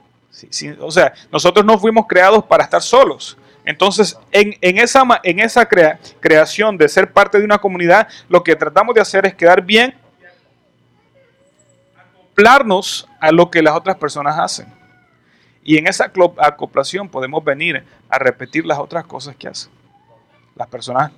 o 0.81 0.91
sea, 0.93 1.13
nosotros 1.33 1.67
no 1.67 1.77
fuimos 1.77 2.07
creados 2.07 2.45
para 2.45 2.63
estar 2.63 2.81
solos. 2.81 3.37
Entonces, 3.65 4.17
en, 4.31 4.79
esa, 4.79 5.03
en 5.25 5.41
esa 5.41 5.67
creación 5.67 6.79
de 6.79 6.89
ser 6.89 7.13
parte 7.13 7.37
de 7.37 7.45
una 7.45 7.59
comunidad, 7.59 8.07
lo 8.29 8.45
que 8.45 8.55
tratamos 8.55 8.95
de 8.95 9.01
hacer 9.01 9.27
es 9.27 9.35
quedar 9.35 9.61
bien, 9.61 9.93
acoplarnos 11.97 13.09
a 13.19 13.33
lo 13.33 13.51
que 13.51 13.61
las 13.61 13.75
otras 13.75 13.97
personas 13.97 14.39
hacen. 14.39 14.76
Y 15.69 15.79
en 15.79 15.89
esa 15.89 16.13
acoplación 16.39 17.09
podemos 17.09 17.43
venir 17.43 17.85
a 18.09 18.19
repetir 18.21 18.65
las 18.65 18.79
otras 18.79 19.05
cosas 19.05 19.35
que 19.35 19.49
hacen 19.49 19.73
las 20.55 20.69
personas 20.69 21.11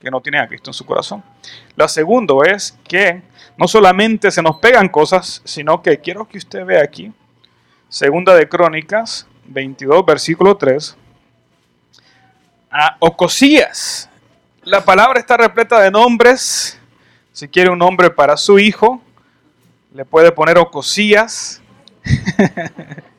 que 0.00 0.10
no 0.10 0.22
tienen 0.22 0.40
a 0.40 0.48
Cristo 0.48 0.70
en 0.70 0.74
su 0.74 0.86
corazón. 0.86 1.22
Lo 1.76 1.86
segundo 1.86 2.42
es 2.42 2.76
que 2.88 3.20
no 3.58 3.68
solamente 3.68 4.30
se 4.30 4.42
nos 4.42 4.56
pegan 4.56 4.88
cosas, 4.88 5.42
sino 5.44 5.82
que 5.82 6.00
quiero 6.00 6.26
que 6.26 6.38
usted 6.38 6.64
vea 6.64 6.82
aquí, 6.82 7.12
segunda 7.90 8.34
de 8.34 8.48
Crónicas 8.48 9.26
22, 9.44 10.06
versículo 10.06 10.56
3, 10.56 10.96
a 12.70 12.96
Ocosías. 12.98 14.08
La 14.62 14.82
palabra 14.82 15.20
está 15.20 15.36
repleta 15.36 15.78
de 15.80 15.90
nombres. 15.90 16.80
Si 17.30 17.46
quiere 17.46 17.68
un 17.68 17.78
nombre 17.78 18.08
para 18.08 18.38
su 18.38 18.58
hijo, 18.58 19.02
le 19.92 20.06
puede 20.06 20.32
poner 20.32 20.56
Ocosías. 20.56 21.60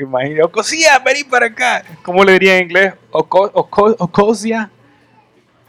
Imagínate, 0.00 0.42
Ocosia, 0.42 0.98
vení 0.98 1.24
para 1.24 1.46
acá. 1.46 1.84
¿Cómo 2.02 2.24
le 2.24 2.32
diría 2.32 2.56
en 2.56 2.64
inglés? 2.64 2.94
Ocosia. 3.10 4.70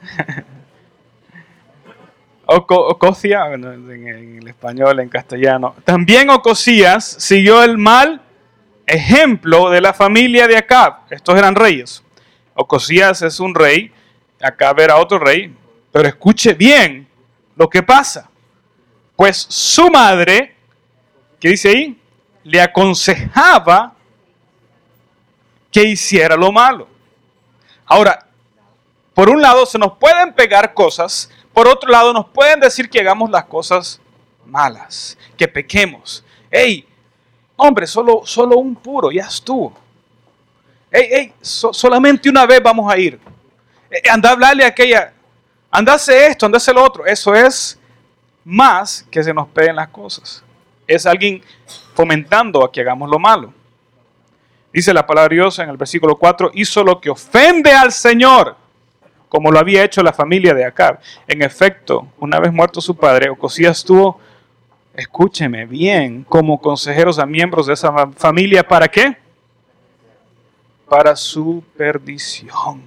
Ocosia, 2.45 3.53
en, 3.53 3.63
el 3.63 4.47
español, 4.47 4.99
en 4.99 5.09
castellano. 5.09 5.75
También 5.85 6.29
Ocosías 6.29 7.05
siguió 7.05 7.63
el 7.63 7.77
mal 7.77 8.21
ejemplo 8.85 9.69
de 9.69 9.79
la 9.81 9.93
familia 9.93 10.47
de 10.47 10.57
Acab. 10.57 11.01
Estos 11.09 11.37
eran 11.37 11.55
reyes. 11.55 12.03
Ocosías 12.53 13.21
es 13.21 13.39
un 13.39 13.55
rey, 13.55 13.91
Acab 14.41 14.79
era 14.79 14.97
otro 14.97 15.19
rey. 15.19 15.55
Pero 15.91 16.07
escuche 16.07 16.53
bien 16.53 17.07
lo 17.55 17.69
que 17.69 17.83
pasa. 17.83 18.29
Pues 19.15 19.37
su 19.49 19.89
madre, 19.89 20.55
¿qué 21.39 21.49
dice 21.49 21.69
ahí? 21.69 22.01
Le 22.43 22.61
aconsejaba 22.61 23.93
que 25.71 25.83
hiciera 25.83 26.35
lo 26.35 26.51
malo. 26.51 26.87
Ahora, 27.85 28.25
por 29.13 29.29
un 29.29 29.41
lado 29.41 29.65
se 29.65 29.77
nos 29.77 29.97
pueden 29.97 30.33
pegar 30.33 30.73
cosas, 30.73 31.29
por 31.53 31.67
otro 31.67 31.89
lado 31.89 32.13
nos 32.13 32.27
pueden 32.27 32.59
decir 32.59 32.89
que 32.89 32.99
hagamos 32.99 33.29
las 33.29 33.45
cosas 33.45 33.99
malas, 34.45 35.17
que 35.37 35.47
pequemos. 35.47 36.23
Hey, 36.49 36.87
hombre, 37.55 37.87
solo, 37.87 38.21
solo 38.25 38.57
un 38.57 38.75
puro, 38.75 39.11
ya 39.11 39.23
estuvo. 39.23 39.73
Hey, 40.91 41.07
hey, 41.11 41.33
solamente 41.41 42.29
una 42.29 42.45
vez 42.45 42.61
vamos 42.61 42.91
a 42.91 42.97
ir. 42.97 43.19
Eh, 43.89 44.09
anda 44.09 44.29
a 44.29 44.31
hablarle 44.33 44.63
a 44.63 44.67
aquella, 44.67 45.13
anda 45.69 45.93
a 45.93 45.95
hacer 45.95 46.31
esto, 46.31 46.45
anda 46.45 46.57
a 46.57 46.59
hacer 46.59 46.75
lo 46.75 46.83
otro. 46.83 47.05
Eso 47.05 47.33
es 47.33 47.79
más 48.43 49.05
que 49.09 49.23
se 49.23 49.33
nos 49.33 49.47
peguen 49.49 49.75
las 49.75 49.89
cosas. 49.89 50.43
Es 50.87 51.05
alguien 51.05 51.41
fomentando 51.93 52.63
a 52.63 52.71
que 52.71 52.81
hagamos 52.81 53.09
lo 53.09 53.19
malo. 53.19 53.53
Dice 54.73 54.93
la 54.93 55.05
palabra 55.05 55.29
de 55.29 55.35
Dios 55.35 55.59
en 55.59 55.69
el 55.69 55.77
versículo 55.77 56.17
4, 56.17 56.51
hizo 56.53 56.83
lo 56.83 57.01
que 57.01 57.09
ofende 57.09 57.71
al 57.71 57.91
Señor, 57.91 58.55
como 59.27 59.51
lo 59.51 59.59
había 59.59 59.83
hecho 59.83 60.01
la 60.01 60.13
familia 60.13 60.53
de 60.53 60.63
Acab. 60.63 60.99
En 61.27 61.41
efecto, 61.41 62.07
una 62.19 62.39
vez 62.39 62.53
muerto 62.53 62.79
su 62.79 62.95
padre, 62.95 63.29
Ocosías 63.29 63.79
estuvo, 63.79 64.19
escúcheme 64.93 65.65
bien, 65.65 66.23
como 66.23 66.59
consejeros 66.59 67.19
a 67.19 67.25
miembros 67.25 67.67
de 67.67 67.73
esa 67.73 68.07
familia, 68.11 68.65
¿para 68.65 68.87
qué? 68.87 69.17
Para 70.87 71.15
su 71.17 71.63
perdición. 71.75 72.81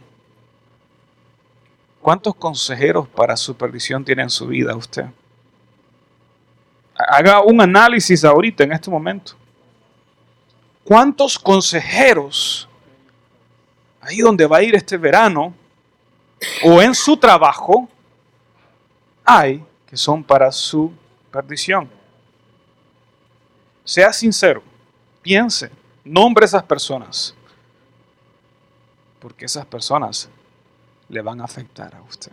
¿Cuántos 2.01 2.35
consejeros 2.35 3.09
para 3.09 3.37
su 3.37 3.55
perdición 3.57 4.05
tiene 4.05 4.23
en 4.23 4.31
su 4.31 4.47
vida 4.47 4.75
usted? 4.75 5.07
Haga 6.97 7.43
un 7.43 7.61
análisis 7.61 8.25
ahorita, 8.25 8.65
en 8.65 8.73
este 8.73 8.91
momento. 8.91 9.35
¿Cuántos 10.85 11.39
consejeros 11.39 12.69
ahí 14.01 14.19
donde 14.19 14.47
va 14.47 14.59
a 14.59 14.63
ir 14.63 14.75
este 14.75 14.99
verano 14.99 15.55
o 16.63 16.83
en 16.83 16.95
su 16.95 17.17
trabajo 17.17 17.89
hay 19.25 19.65
que 19.87 19.97
son 19.97 20.23
para 20.23 20.53
su 20.53 20.93
perdición? 21.31 21.91
Sea 23.83 24.13
sincero, 24.13 24.63
piense, 25.23 25.71
nombre 26.05 26.45
esas 26.45 26.63
personas, 26.63 27.35
porque 29.21 29.47
esas 29.47 29.65
personas 29.65 30.29
le 31.09 31.23
van 31.23 31.41
a 31.41 31.45
afectar 31.45 31.95
a 31.95 32.03
usted. 32.03 32.33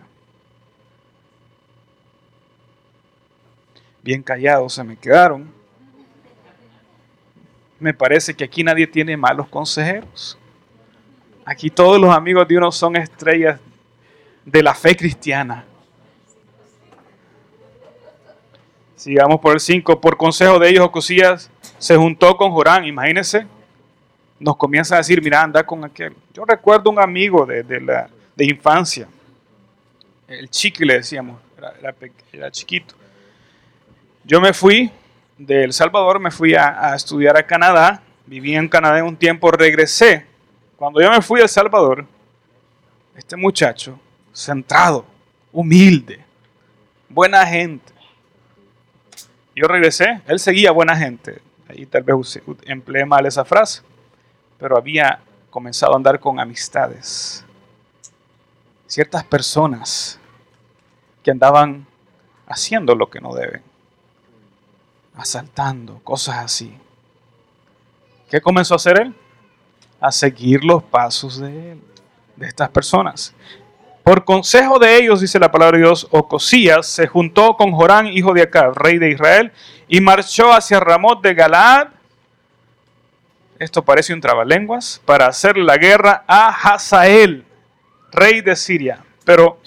Bien 4.01 4.24
callados 4.24 4.74
se 4.74 4.84
me 4.84 4.98
quedaron. 4.98 5.61
Me 7.81 7.93
parece 7.93 8.35
que 8.35 8.43
aquí 8.43 8.63
nadie 8.63 8.85
tiene 8.85 9.17
malos 9.17 9.47
consejeros. 9.50 10.38
Aquí 11.43 11.71
todos 11.71 12.00
los 12.00 12.15
amigos 12.15 12.47
de 12.47 12.55
uno 12.55 12.71
son 12.71 12.95
estrellas 12.95 13.59
de 14.45 14.61
la 14.61 14.75
fe 14.75 14.95
cristiana. 14.95 15.65
Sigamos 18.95 19.41
por 19.41 19.55
el 19.55 19.59
5. 19.59 20.00
Por 20.00 20.15
consejo 20.15 20.59
de 20.59 20.69
ellos, 20.69 20.85
Ocosías 20.85 21.50
se 21.79 21.97
juntó 21.97 22.38
con 22.38 22.51
Jorán. 22.51 22.85
Imagínense, 22.85 23.47
nos 24.39 24.55
comienza 24.57 24.93
a 24.93 24.97
decir, 25.00 25.19
mira, 25.23 25.41
anda 25.41 25.63
con 25.63 25.83
aquel. 25.83 26.15
Yo 26.35 26.45
recuerdo 26.45 26.91
un 26.91 27.00
amigo 27.00 27.47
de, 27.47 27.63
de 27.63 27.81
la, 27.81 28.07
de 28.35 28.45
infancia. 28.45 29.07
El 30.27 30.51
chiqui 30.51 30.85
le 30.85 30.97
decíamos, 30.97 31.41
era, 32.31 32.51
chiquito. 32.51 32.93
Yo 34.23 34.39
me 34.39 34.53
fui 34.53 34.91
de 35.45 35.63
El 35.63 35.74
Salvador, 35.74 36.19
me 36.19 36.31
fui 36.31 36.53
a, 36.55 36.93
estudiar 36.95 37.38
a 37.38 37.45
Canadá, 37.45 38.01
viví 38.25 38.55
en 38.55 38.67
Canadá 38.67 39.03
un 39.03 39.15
tiempo, 39.15 39.51
regresé. 39.51 40.25
Cuando 40.75 41.01
yo 41.01 41.10
me 41.10 41.21
fui 41.21 41.39
a 41.39 41.43
El 41.43 41.50
Salvador, 41.50 42.05
este 43.15 43.36
muchacho, 43.36 44.00
centrado, 44.33 45.05
humilde, 45.51 46.24
buena 47.10 47.45
gente. 47.45 47.91
Yo 49.55 49.67
regresé, 49.67 50.21
él 50.27 50.39
seguía 50.39 50.71
buena 50.71 50.95
gente. 50.95 51.41
Ahí 51.67 51.86
tal 51.86 52.03
vez 52.03 52.39
empleé 52.65 53.05
mal 53.05 53.25
esa 53.25 53.43
frase, 53.43 53.81
pero 54.60 54.77
había 54.77 55.19
comenzado 55.50 55.93
a 55.93 55.98
andar 55.98 56.19
con 56.19 56.39
amistades 56.39 57.45
ciertas 58.91 59.24
personas 59.24 60.19
que 61.24 61.31
andaban 61.31 61.88
haciendo 62.45 62.93
lo 62.93 63.10
que 63.10 63.21
no 63.21 63.33
deben, 63.33 63.62
asaltando, 65.15 66.00
cosas 66.03 66.38
así. 66.38 66.74
¿Qué 68.30 68.41
comenzó 68.41 68.75
a 68.75 68.77
hacer 68.77 69.01
él? 69.01 69.15
A 70.00 70.12
seguir 70.12 70.63
los 70.63 70.84
pasos 70.84 71.39
de 71.39 71.74
él, 71.74 71.82
de 72.36 72.48
estas 72.48 72.70
personas. 72.70 73.34
Por 74.03 74.25
consejo 74.25 74.80
de 74.80 74.98
ellos, 74.98 75.22
dice 75.22 75.38
la 75.38 75.51
palabra 75.51 75.77
de 75.77 75.84
Dios, 75.84 76.08
Ocosías 76.12 76.88
se 76.88 77.08
juntó 77.08 77.55
con 77.55 77.72
Jorán, 77.72 78.07
hijo 78.07 78.33
de 78.33 78.42
Acab, 78.42 78.74
rey 78.74 78.98
de 78.98 79.12
Israel, 79.12 79.51
y 79.88 80.01
marchó 80.01 80.51
hacia 80.51 80.79
Ramot 80.79 81.22
de 81.22 81.33
Galaad. 81.35 81.90
Esto 83.59 83.85
parece 83.85 84.14
un 84.14 84.22
trabalenguas, 84.22 85.01
para 85.05 85.27
hacer 85.27 85.57
la 85.57 85.77
guerra 85.77 86.24
a 86.25 86.50
Hazael, 86.50 87.46
rey 88.12 88.42
de 88.42 88.55
Siria. 88.55 89.03
Pero 89.24 89.59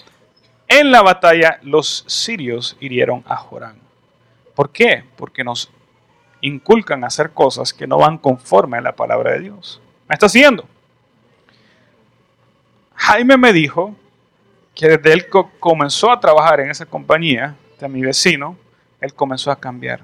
en 0.67 0.91
la 0.91 1.01
batalla 1.01 1.59
los 1.61 2.03
sirios 2.07 2.75
hirieron 2.81 3.23
a 3.27 3.37
Jorán. 3.37 3.84
¿Por 4.55 4.71
qué? 4.71 5.03
Porque 5.17 5.43
nos 5.43 5.69
inculcan 6.41 7.03
a 7.03 7.07
hacer 7.07 7.31
cosas 7.31 7.73
que 7.73 7.87
no 7.87 7.97
van 7.97 8.17
conforme 8.17 8.77
a 8.77 8.81
la 8.81 8.95
palabra 8.95 9.33
de 9.33 9.41
Dios. 9.41 9.81
¿Me 10.07 10.13
está 10.13 10.29
siguiendo? 10.29 10.65
Jaime 12.95 13.37
me 13.37 13.51
dijo 13.51 13.95
que 14.73 14.87
desde 14.87 15.13
él 15.13 15.27
comenzó 15.59 16.11
a 16.11 16.19
trabajar 16.19 16.59
en 16.59 16.69
esa 16.69 16.85
compañía 16.85 17.55
de 17.79 17.87
mi 17.87 18.01
vecino, 18.01 18.57
él 19.01 19.13
comenzó 19.13 19.51
a 19.51 19.59
cambiar. 19.59 20.01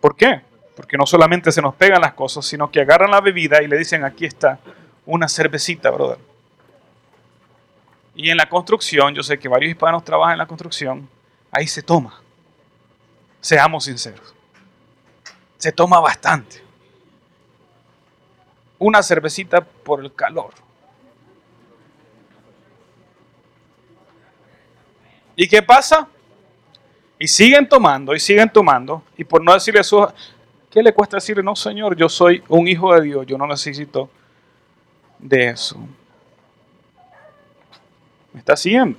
¿Por 0.00 0.16
qué? 0.16 0.40
Porque 0.74 0.96
no 0.96 1.06
solamente 1.06 1.52
se 1.52 1.60
nos 1.60 1.74
pegan 1.74 2.00
las 2.00 2.14
cosas, 2.14 2.46
sino 2.46 2.70
que 2.70 2.80
agarran 2.80 3.10
la 3.10 3.20
bebida 3.20 3.62
y 3.62 3.66
le 3.66 3.76
dicen, 3.76 4.04
aquí 4.04 4.24
está 4.24 4.58
una 5.04 5.28
cervecita, 5.28 5.90
brother. 5.90 6.18
Y 8.14 8.30
en 8.30 8.36
la 8.36 8.48
construcción, 8.48 9.14
yo 9.14 9.22
sé 9.22 9.38
que 9.38 9.48
varios 9.48 9.70
hispanos 9.70 10.04
trabajan 10.04 10.32
en 10.32 10.38
la 10.38 10.46
construcción, 10.46 11.08
ahí 11.50 11.66
se 11.66 11.82
toma. 11.82 12.20
Seamos 13.40 13.84
sinceros. 13.84 14.34
Se 15.58 15.72
toma 15.72 16.00
bastante. 16.00 16.62
Una 18.78 19.02
cervecita 19.02 19.60
por 19.60 20.02
el 20.02 20.14
calor. 20.14 20.52
¿Y 25.36 25.48
qué 25.48 25.62
pasa? 25.62 26.06
Y 27.18 27.28
siguen 27.28 27.68
tomando, 27.68 28.14
y 28.14 28.20
siguen 28.20 28.50
tomando, 28.50 29.02
y 29.16 29.24
por 29.24 29.42
no 29.42 29.52
decirle 29.52 29.80
eso, 29.80 30.12
¿qué 30.70 30.82
le 30.82 30.92
cuesta 30.92 31.18
decirle, 31.18 31.42
no, 31.42 31.54
Señor, 31.54 31.94
yo 31.94 32.08
soy 32.08 32.42
un 32.48 32.66
hijo 32.66 32.94
de 32.94 33.02
Dios, 33.02 33.26
yo 33.26 33.36
no 33.36 33.46
necesito 33.46 34.08
de 35.18 35.48
eso? 35.50 35.78
me 38.32 38.40
está 38.40 38.56
siguiendo. 38.56 38.98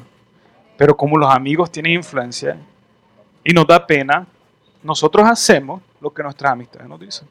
Pero 0.78 0.96
como 0.96 1.18
los 1.18 1.34
amigos 1.34 1.72
tienen 1.72 1.94
influencia 1.94 2.58
y 3.44 3.54
nos 3.54 3.68
da 3.68 3.86
pena, 3.86 4.26
nosotros 4.84 5.28
hacemos 5.28 5.82
lo 6.00 6.12
que 6.12 6.24
nuestras 6.24 6.52
amistades 6.52 6.88
nos 6.88 7.00
dicen. 7.00 7.28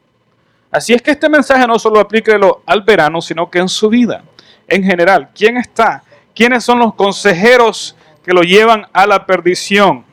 Así 0.69 0.93
es 0.93 1.01
que 1.01 1.11
este 1.11 1.27
mensaje 1.27 1.67
no 1.67 1.77
solo 1.77 1.99
aplica 1.99 2.37
al 2.65 2.81
verano, 2.81 3.21
sino 3.21 3.49
que 3.49 3.59
en 3.59 3.67
su 3.67 3.89
vida, 3.89 4.23
en 4.67 4.83
general. 4.83 5.29
¿Quién 5.35 5.57
está? 5.57 6.01
¿Quiénes 6.33 6.63
son 6.63 6.79
los 6.79 6.93
consejeros 6.93 7.95
que 8.23 8.31
lo 8.31 8.41
llevan 8.41 8.85
a 8.93 9.05
la 9.05 9.25
perdición? 9.25 10.05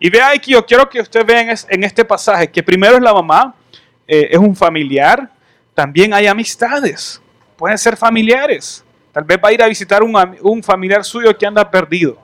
Y 0.00 0.10
vea 0.10 0.30
aquí, 0.30 0.52
yo 0.52 0.66
quiero 0.66 0.88
que 0.88 1.00
usted 1.00 1.24
vea 1.24 1.54
en 1.68 1.84
este 1.84 2.04
pasaje 2.04 2.50
que 2.50 2.62
primero 2.62 2.96
es 2.96 3.02
la 3.02 3.14
mamá, 3.14 3.54
eh, 4.08 4.28
es 4.32 4.38
un 4.38 4.56
familiar, 4.56 5.30
también 5.74 6.12
hay 6.12 6.26
amistades, 6.26 7.22
pueden 7.56 7.78
ser 7.78 7.96
familiares. 7.96 8.84
Tal 9.12 9.24
vez 9.24 9.38
va 9.42 9.48
a 9.48 9.52
ir 9.52 9.62
a 9.62 9.66
visitar 9.66 10.02
un 10.02 10.62
familiar 10.62 11.04
suyo 11.04 11.36
que 11.36 11.46
anda 11.46 11.68
perdido. 11.68 12.16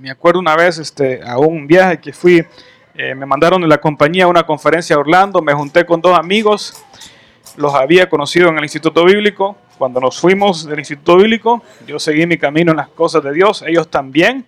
Me 0.00 0.10
acuerdo 0.10 0.40
una 0.40 0.56
vez 0.56 0.78
este, 0.78 1.20
a 1.22 1.36
un 1.36 1.66
viaje 1.66 2.00
que 2.00 2.10
fui, 2.14 2.42
eh, 2.94 3.14
me 3.14 3.26
mandaron 3.26 3.60
de 3.60 3.68
la 3.68 3.78
compañía 3.78 4.24
a 4.24 4.28
una 4.28 4.44
conferencia 4.44 4.96
a 4.96 4.98
Orlando, 4.98 5.42
me 5.42 5.52
junté 5.52 5.84
con 5.84 6.00
dos 6.00 6.18
amigos, 6.18 6.82
los 7.58 7.74
había 7.74 8.08
conocido 8.08 8.48
en 8.48 8.56
el 8.56 8.64
Instituto 8.64 9.04
Bíblico. 9.04 9.58
Cuando 9.76 10.00
nos 10.00 10.18
fuimos 10.18 10.64
del 10.64 10.78
Instituto 10.78 11.18
Bíblico, 11.18 11.62
yo 11.86 11.98
seguí 11.98 12.26
mi 12.26 12.38
camino 12.38 12.70
en 12.70 12.78
las 12.78 12.88
cosas 12.88 13.22
de 13.22 13.30
Dios, 13.34 13.62
ellos 13.66 13.88
también. 13.88 14.46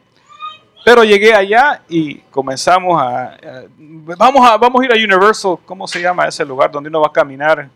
Pero 0.87 1.05
llegué 1.05 1.35
allá 1.35 1.83
y 1.87 2.17
comenzamos 2.31 3.01
a, 3.03 3.37
vamos 3.77 4.49
a 4.49 4.57
vamos 4.57 4.81
a 4.81 4.85
ir 4.87 4.93
a 4.93 4.95
Universal, 4.95 5.59
¿cómo 5.67 5.87
se 5.87 6.01
llama 6.01 6.29
ese 6.29 6.47
lugar 6.47 6.71
donde 6.71 6.89
uno 6.89 7.03
va 7.03 7.09
a 7.09 7.13
caminar? 7.13 7.69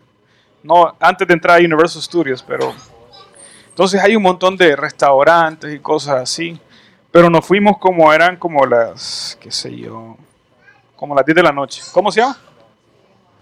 no 0.63 0.95
antes 0.99 1.27
de 1.27 1.33
entrar 1.35 1.57
a 1.57 1.63
Universal 1.63 2.01
Studios, 2.01 2.43
pero 2.45 2.73
entonces 3.69 4.01
hay 4.01 4.15
un 4.15 4.23
montón 4.23 4.57
de 4.57 4.75
restaurantes 4.75 5.73
y 5.73 5.79
cosas 5.79 6.15
así, 6.23 6.59
pero 7.17 7.31
nos 7.31 7.47
fuimos 7.47 7.79
como 7.79 8.13
eran 8.13 8.37
como 8.37 8.63
las, 8.67 9.39
qué 9.41 9.49
sé 9.49 9.75
yo, 9.75 10.15
como 10.95 11.15
las 11.15 11.25
10 11.25 11.37
de 11.37 11.41
la 11.41 11.51
noche. 11.51 11.81
¿Cómo 11.91 12.11
se 12.11 12.21
llama? 12.21 12.37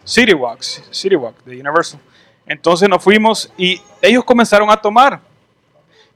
City 0.06 0.34
Walks, 0.34 0.82
City 0.92 1.18
Walk 1.18 1.44
de 1.44 1.60
Universal. 1.60 2.00
Entonces 2.48 2.88
nos 2.88 3.04
fuimos 3.04 3.52
y 3.58 3.82
ellos 4.02 4.24
comenzaron 4.24 4.70
a 4.70 4.78
tomar. 4.78 5.20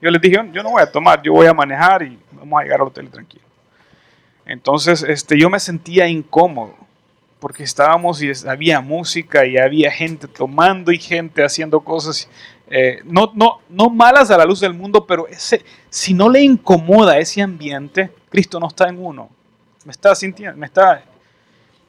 Yo 0.02 0.10
les 0.10 0.22
dije, 0.22 0.38
yo 0.54 0.64
no 0.64 0.70
voy 0.70 0.82
a 0.82 0.90
tomar, 0.90 1.22
yo 1.22 1.34
voy 1.34 1.48
a 1.48 1.54
manejar 1.54 2.04
y 2.04 2.18
vamos 2.32 2.62
a 2.62 2.64
llegar 2.64 2.80
al 2.80 2.88
hotel 2.88 3.10
tranquilo. 3.10 3.44
Entonces 4.46 5.04
este, 5.04 5.38
yo 5.38 5.50
me 5.50 5.60
sentía 5.60 6.08
incómodo 6.08 6.76
porque 7.42 7.64
estábamos 7.64 8.22
y 8.22 8.32
había 8.48 8.80
música 8.80 9.46
y 9.46 9.58
había 9.58 9.92
gente 9.92 10.30
tomando 10.30 10.94
y 10.94 10.98
gente 10.98 11.44
haciendo 11.44 11.82
cosas, 11.82 12.30
eh, 12.70 13.02
no, 13.06 13.32
no, 13.34 13.62
no 13.70 13.90
malas 13.90 14.30
a 14.32 14.38
la 14.38 14.46
luz 14.46 14.60
del 14.60 14.74
mundo, 14.74 15.06
pero 15.06 15.28
ese, 15.28 15.66
si 15.90 16.14
no 16.14 16.30
le 16.30 16.42
incomoda 16.42 17.18
ese 17.18 17.42
ambiente, 17.42 18.12
Cristo 18.30 18.60
no 18.60 18.68
está 18.68 18.88
en 18.90 19.04
uno. 19.04 19.30
Me 19.86 19.92
está 19.92 20.14
sintiendo, 20.16 20.58
me 20.58 20.68
está... 20.68 21.04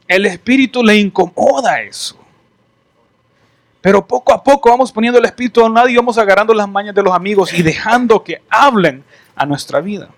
El 0.08 0.26
Espíritu 0.26 0.82
le 0.82 0.96
incomoda 0.96 1.82
eso. 1.82 2.16
Pero 3.80 4.06
poco 4.06 4.32
a 4.32 4.42
poco 4.42 4.70
vamos 4.70 4.92
poniendo 4.92 5.18
el 5.18 5.24
espíritu 5.24 5.62
a 5.62 5.66
un 5.66 5.74
lado 5.74 5.88
y 5.88 5.96
vamos 5.96 6.18
agarrando 6.18 6.52
las 6.52 6.68
mañas 6.68 6.94
de 6.94 7.02
los 7.02 7.14
amigos 7.14 7.52
y 7.54 7.62
dejando 7.62 8.22
que 8.22 8.42
hablen 8.50 9.04
a 9.34 9.46
nuestra 9.46 9.80
vida. 9.80 10.10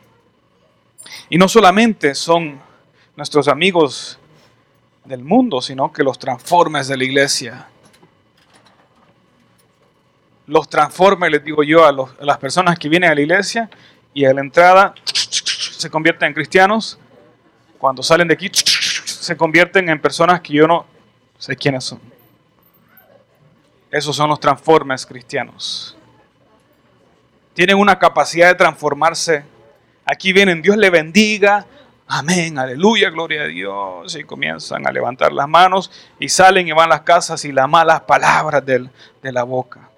Y 1.28 1.38
no 1.38 1.48
solamente 1.48 2.14
son 2.14 2.60
nuestros 3.14 3.46
amigos 3.46 4.18
del 5.04 5.22
mundo, 5.22 5.60
sino 5.60 5.92
que 5.92 6.02
los 6.02 6.18
transformes 6.18 6.88
de 6.88 6.96
la 6.96 7.04
iglesia. 7.04 7.68
Los 10.46 10.68
transformes, 10.68 11.30
les 11.30 11.44
digo 11.44 11.62
yo, 11.62 11.84
a, 11.84 11.90
a 11.90 12.24
las 12.24 12.38
personas 12.38 12.78
que 12.78 12.88
vienen 12.88 13.10
a 13.10 13.14
la 13.14 13.20
iglesia 13.20 13.70
y 14.14 14.24
a 14.24 14.34
la 14.34 14.40
entrada 14.40 14.94
se 15.04 15.90
convierten 15.90 16.28
en 16.28 16.34
cristianos. 16.34 16.98
Cuando 17.78 18.02
salen 18.02 18.28
de 18.28 18.34
aquí 18.34 18.50
se 18.52 19.36
convierten 19.36 19.88
en 19.88 20.00
personas 20.00 20.40
que 20.40 20.52
yo 20.52 20.66
no 20.66 20.86
sé 21.38 21.56
quiénes 21.56 21.84
son. 21.84 22.00
Esos 23.90 24.16
son 24.16 24.30
los 24.30 24.40
transformes 24.40 25.04
cristianos. 25.04 25.96
Tienen 27.54 27.76
una 27.76 27.98
capacidad 27.98 28.48
de 28.48 28.54
transformarse. 28.54 29.44
Aquí 30.04 30.32
vienen, 30.32 30.62
Dios 30.62 30.76
le 30.76 30.88
bendiga, 30.88 31.66
amén, 32.08 32.58
aleluya, 32.58 33.10
gloria 33.10 33.42
a 33.42 33.46
Dios. 33.46 34.16
Y 34.16 34.24
comienzan 34.24 34.86
a 34.86 34.92
levantar 34.92 35.32
las 35.32 35.48
manos 35.48 35.90
y 36.18 36.28
salen 36.28 36.66
y 36.66 36.72
van 36.72 36.86
a 36.86 36.94
las 36.94 37.02
casas 37.02 37.44
y 37.44 37.52
las 37.52 37.68
malas 37.68 38.00
palabras 38.00 38.64
de 38.64 38.90
la 39.32 39.42
boca. 39.42 39.91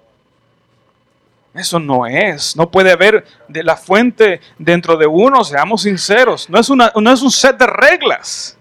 Eso 1.55 1.79
no 1.79 2.05
es. 2.05 2.55
No 2.55 2.69
puede 2.69 2.91
haber 2.91 3.25
de 3.47 3.63
la 3.63 3.77
fuente 3.77 4.41
dentro 4.59 4.97
de 4.97 5.07
uno, 5.07 5.43
seamos 5.43 5.83
sinceros. 5.83 6.49
No 6.49 6.59
es, 6.59 6.69
no 6.69 7.13
es 7.13 7.21
un 7.21 7.31
set 7.31 7.57
de 7.57 7.65
reglas. 7.65 8.57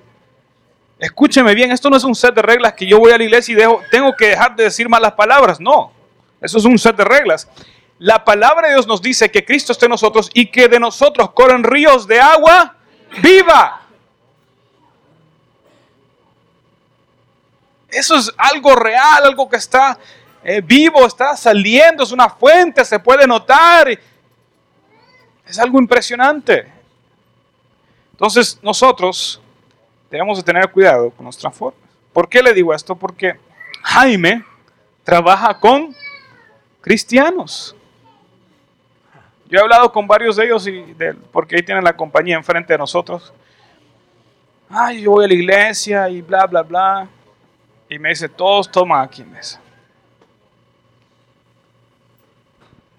Escúcheme 0.99 1.55
bien, 1.55 1.73
esto 1.73 1.91
no 1.91 1.97
es 1.97 2.05
un 2.05 2.15
set 2.15 2.35
de 2.35 2.43
reglas 2.43 2.75
que 2.75 2.87
yo 2.87 3.01
voy 3.01 3.11
a 3.11 3.19
la 3.19 3.25
iglesia 3.25 3.53
y 3.53 3.57
dejo, 3.57 3.83
tengo 3.91 4.15
que 4.17 4.29
dejar 4.29 4.55
de 4.55 4.65
decir 4.65 4.89
malas 4.89 5.13
palabras. 5.13 5.61
No, 5.61 5.93
eso 6.41 6.57
es 6.57 6.65
un 6.65 6.79
set 6.79 6.97
de 6.97 7.05
reglas. 7.05 7.49
La 7.99 8.25
palabra 8.25 8.69
de 8.69 8.75
Dios 8.75 8.87
nos 8.87 9.03
dice 9.03 9.29
que 9.31 9.45
Cristo 9.45 9.73
está 9.73 9.87
en 9.87 9.91
nosotros 9.91 10.31
y 10.33 10.47
que 10.47 10.69
de 10.69 10.79
nosotros 10.79 11.33
corren 11.33 11.65
ríos 11.65 12.07
de 12.07 12.21
agua 12.21 12.77
viva. 13.21 13.83
Eso 17.89 18.17
es 18.17 18.33
algo 18.37 18.75
real, 18.77 19.25
algo 19.25 19.49
que 19.49 19.57
está 19.57 19.99
vivo, 20.65 21.07
está 21.07 21.37
saliendo, 21.37 22.05
es 22.05 22.13
una 22.13 22.29
fuente, 22.29 22.85
se 22.85 22.99
puede 22.99 23.27
notar. 23.27 23.99
Es 25.47 25.59
algo 25.59 25.79
impresionante. 25.79 26.67
Entonces 28.13 28.59
nosotros 28.63 29.41
debemos 30.11 30.39
de 30.39 30.45
tener 30.45 30.71
cuidado 30.71 31.11
con 31.11 31.27
los 31.27 31.37
transformes. 31.37 31.81
¿Por 32.13 32.29
qué 32.29 32.43
le 32.43 32.53
digo 32.53 32.73
esto? 32.73 32.95
Porque 32.95 33.39
Jaime 33.83 34.45
trabaja 35.03 35.59
con 35.59 35.95
cristianos. 36.81 37.75
Yo 39.49 39.59
he 39.59 39.63
hablado 39.63 39.91
con 39.93 40.07
varios 40.07 40.37
de 40.37 40.45
ellos 40.45 40.67
y 40.67 40.95
porque 41.33 41.57
ahí 41.57 41.63
tienen 41.63 41.85
la 41.85 41.97
compañía 41.97 42.37
enfrente 42.37 42.73
de 42.73 42.79
nosotros. 42.79 43.33
Ay, 44.69 45.03
yo 45.03 45.13
voy 45.13 45.25
a 45.25 45.29
la 45.29 45.35
iglesia 45.35 46.09
y 46.09 46.23
bla, 46.23 46.47
bla, 46.47 46.63
bla. 46.63 47.09
Y 47.89 47.99
me 47.99 48.11
dice, 48.11 48.29
todos 48.29 48.71
toman 48.71 49.03
aquí 49.03 49.23
mesa. 49.23 49.61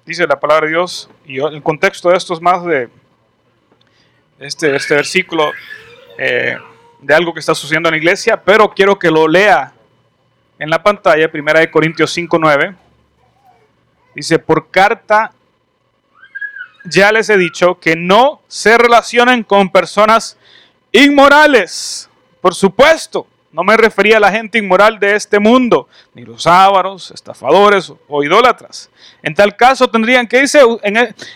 Dice 0.05 0.27
la 0.27 0.39
palabra 0.39 0.67
de 0.67 0.73
Dios, 0.73 1.09
y 1.25 1.39
el 1.39 1.63
contexto 1.63 2.09
de 2.09 2.17
esto 2.17 2.33
es 2.33 2.41
más 2.41 2.63
de 2.63 2.89
este, 4.39 4.75
este 4.75 4.95
versículo. 4.95 5.51
Eh, 6.17 6.57
de 7.01 7.13
algo 7.13 7.33
que 7.33 7.39
está 7.39 7.53
sucediendo 7.53 7.89
en 7.89 7.93
la 7.93 7.97
iglesia, 7.97 8.41
pero 8.41 8.73
quiero 8.73 8.97
que 8.97 9.11
lo 9.11 9.27
lea 9.27 9.73
en 10.57 10.69
la 10.69 10.81
pantalla, 10.81 11.31
primera 11.31 11.59
de 11.59 11.69
Corintios 11.69 12.17
5.9. 12.17 12.75
Dice, 14.15 14.39
por 14.39 14.69
carta 14.71 15.31
ya 16.85 17.11
les 17.11 17.29
he 17.29 17.37
dicho 17.37 17.79
que 17.79 17.95
no 17.95 18.41
se 18.47 18.77
relacionen 18.77 19.43
con 19.43 19.69
personas 19.69 20.37
inmorales. 20.91 22.09
Por 22.41 22.55
supuesto, 22.55 23.27
no 23.55 23.63
me 23.63 23.77
refería 23.77 24.17
a 24.17 24.19
la 24.19 24.33
gente 24.33 24.57
inmoral 24.57 24.99
de 24.99 25.15
este 25.15 25.39
mundo, 25.39 25.87
ni 26.13 26.23
los 26.23 26.45
ávaros, 26.45 27.11
estafadores 27.11 27.93
o 28.09 28.21
idólatras. 28.21 28.89
En 29.23 29.33
tal 29.33 29.55
caso 29.55 29.87
tendrían 29.87 30.27
que 30.27 30.39
irse, 30.39 30.59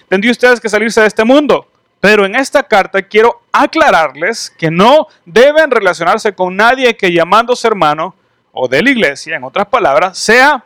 tendrían 0.10 0.32
ustedes 0.32 0.60
que 0.60 0.68
salirse 0.68 1.00
de 1.00 1.08
este 1.08 1.24
mundo. 1.24 1.66
Pero 2.02 2.26
en 2.26 2.36
esta 2.36 2.62
carta 2.64 3.02
quiero 3.02 3.42
aclararles 3.54 4.50
que 4.50 4.70
no 4.70 5.08
deben 5.26 5.72
relacionarse 5.72 6.36
con 6.36 6.58
nadie 6.58 6.98
que 6.98 7.14
llamándose 7.14 7.70
hermano 7.70 8.14
o 8.52 8.68
de 8.68 8.84
la 8.84 8.90
iglesia, 8.90 9.38
en 9.38 9.46
otras 9.46 9.68
palabras, 9.68 10.18
sea 10.18 10.66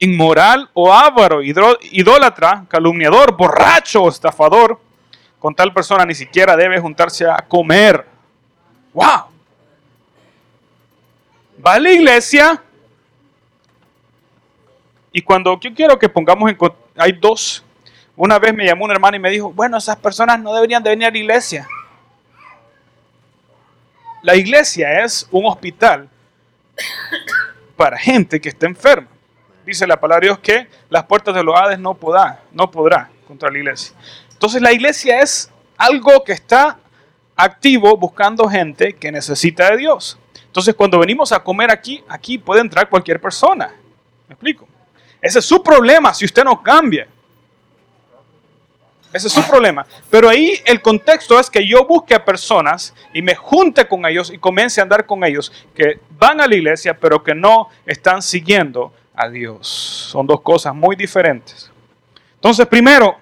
inmoral 0.00 0.68
o 0.74 0.92
avaro, 0.92 1.42
idólatra, 1.42 2.64
calumniador, 2.68 3.36
borracho 3.36 4.02
o 4.02 4.08
estafador. 4.08 4.80
Con 5.38 5.54
tal 5.54 5.72
persona 5.72 6.04
ni 6.04 6.16
siquiera 6.16 6.56
debe 6.56 6.80
juntarse 6.80 7.24
a 7.24 7.36
comer. 7.36 8.04
¡Wow! 8.92 9.37
Va 11.64 11.74
a 11.74 11.78
la 11.78 11.90
iglesia 11.90 12.62
y 15.12 15.22
cuando 15.22 15.58
yo 15.58 15.74
quiero 15.74 15.98
que 15.98 16.08
pongamos 16.08 16.50
en... 16.50 16.58
Hay 16.96 17.12
dos 17.12 17.64
una 18.18 18.36
vez 18.40 18.52
me 18.52 18.66
llamó 18.66 18.84
un 18.84 18.90
hermano 18.90 19.16
y 19.16 19.20
me 19.20 19.30
dijo, 19.30 19.52
bueno, 19.52 19.76
esas 19.76 19.96
personas 19.96 20.40
no 20.40 20.52
deberían 20.52 20.82
de 20.82 20.90
venir 20.90 21.06
a 21.06 21.10
la 21.12 21.18
iglesia. 21.18 21.68
La 24.22 24.34
iglesia 24.34 25.04
es 25.04 25.28
un 25.30 25.46
hospital 25.46 26.08
para 27.76 27.96
gente 27.96 28.40
que 28.40 28.48
está 28.48 28.66
enferma. 28.66 29.06
Dice 29.64 29.86
la 29.86 30.00
palabra 30.00 30.22
de 30.22 30.26
Dios 30.26 30.40
que 30.40 30.66
las 30.90 31.04
puertas 31.04 31.32
de 31.32 31.44
los 31.44 31.54
Hades 31.54 31.78
no 31.78 31.94
podrá, 31.94 32.40
no 32.50 32.68
podrá 32.68 33.08
contra 33.28 33.52
la 33.52 33.58
iglesia. 33.58 33.94
Entonces 34.32 34.60
la 34.60 34.72
iglesia 34.72 35.20
es 35.20 35.48
algo 35.76 36.24
que 36.24 36.32
está 36.32 36.76
activo 37.36 37.96
buscando 37.96 38.48
gente 38.48 38.94
que 38.94 39.12
necesita 39.12 39.70
de 39.70 39.76
Dios. 39.76 40.18
Entonces 40.48 40.74
cuando 40.74 40.98
venimos 40.98 41.30
a 41.32 41.42
comer 41.42 41.70
aquí, 41.70 42.02
aquí 42.08 42.38
puede 42.38 42.60
entrar 42.60 42.88
cualquier 42.88 43.20
persona. 43.20 43.72
¿Me 44.26 44.34
explico? 44.34 44.66
Ese 45.20 45.38
es 45.38 45.44
su 45.44 45.62
problema 45.62 46.12
si 46.12 46.24
usted 46.24 46.44
no 46.44 46.62
cambia. 46.62 47.06
Ese 49.12 49.28
es 49.28 49.32
su 49.32 49.42
problema. 49.44 49.86
Pero 50.10 50.28
ahí 50.28 50.60
el 50.66 50.82
contexto 50.82 51.38
es 51.40 51.48
que 51.48 51.66
yo 51.66 51.86
busque 51.86 52.14
a 52.14 52.24
personas 52.24 52.94
y 53.14 53.22
me 53.22 53.34
junte 53.34 53.86
con 53.86 54.04
ellos 54.04 54.30
y 54.30 54.38
comience 54.38 54.80
a 54.80 54.82
andar 54.82 55.06
con 55.06 55.24
ellos 55.24 55.50
que 55.74 56.00
van 56.10 56.40
a 56.40 56.46
la 56.46 56.54
iglesia 56.54 56.98
pero 56.98 57.22
que 57.22 57.34
no 57.34 57.68
están 57.86 58.20
siguiendo 58.20 58.92
a 59.14 59.28
Dios. 59.28 59.66
Son 60.10 60.26
dos 60.26 60.40
cosas 60.42 60.74
muy 60.74 60.94
diferentes. 60.94 61.70
Entonces, 62.34 62.66
primero, 62.66 63.16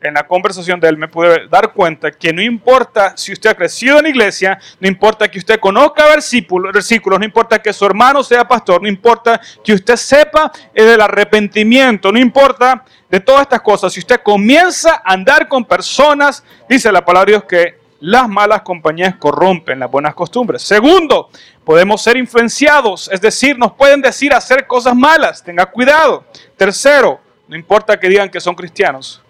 en 0.00 0.14
la 0.14 0.26
conversación 0.26 0.78
de 0.78 0.88
él 0.88 0.96
me 0.96 1.08
pude 1.08 1.48
dar 1.48 1.72
cuenta 1.72 2.10
que 2.10 2.32
no 2.32 2.40
importa 2.40 3.16
si 3.16 3.32
usted 3.32 3.50
ha 3.50 3.54
crecido 3.54 3.98
en 3.98 4.06
iglesia, 4.06 4.58
no 4.78 4.86
importa 4.86 5.28
que 5.28 5.38
usted 5.38 5.58
conozca 5.58 6.06
versículos, 6.06 6.72
versículos, 6.72 7.18
no 7.18 7.24
importa 7.24 7.60
que 7.60 7.72
su 7.72 7.84
hermano 7.84 8.22
sea 8.22 8.46
pastor, 8.46 8.80
no 8.80 8.88
importa 8.88 9.40
que 9.64 9.72
usted 9.72 9.96
sepa 9.96 10.52
del 10.72 11.00
arrepentimiento, 11.00 12.12
no 12.12 12.18
importa 12.18 12.84
de 13.10 13.20
todas 13.20 13.42
estas 13.42 13.60
cosas, 13.60 13.92
si 13.92 14.00
usted 14.00 14.20
comienza 14.22 15.02
a 15.04 15.12
andar 15.12 15.48
con 15.48 15.64
personas, 15.64 16.44
dice 16.68 16.92
la 16.92 17.04
palabra 17.04 17.30
Dios 17.30 17.44
que 17.44 17.78
las 18.00 18.28
malas 18.28 18.62
compañías 18.62 19.16
corrompen 19.16 19.80
las 19.80 19.90
buenas 19.90 20.14
costumbres. 20.14 20.62
Segundo, 20.62 21.30
podemos 21.64 22.00
ser 22.00 22.16
influenciados, 22.16 23.10
es 23.12 23.20
decir, 23.20 23.58
nos 23.58 23.72
pueden 23.72 24.00
decir 24.00 24.32
hacer 24.32 24.68
cosas 24.68 24.94
malas, 24.94 25.42
tenga 25.42 25.66
cuidado. 25.66 26.24
Tercero, 26.56 27.20
no 27.48 27.56
importa 27.56 27.98
que 27.98 28.08
digan 28.08 28.28
que 28.28 28.40
son 28.40 28.54
cristianos, 28.54 29.20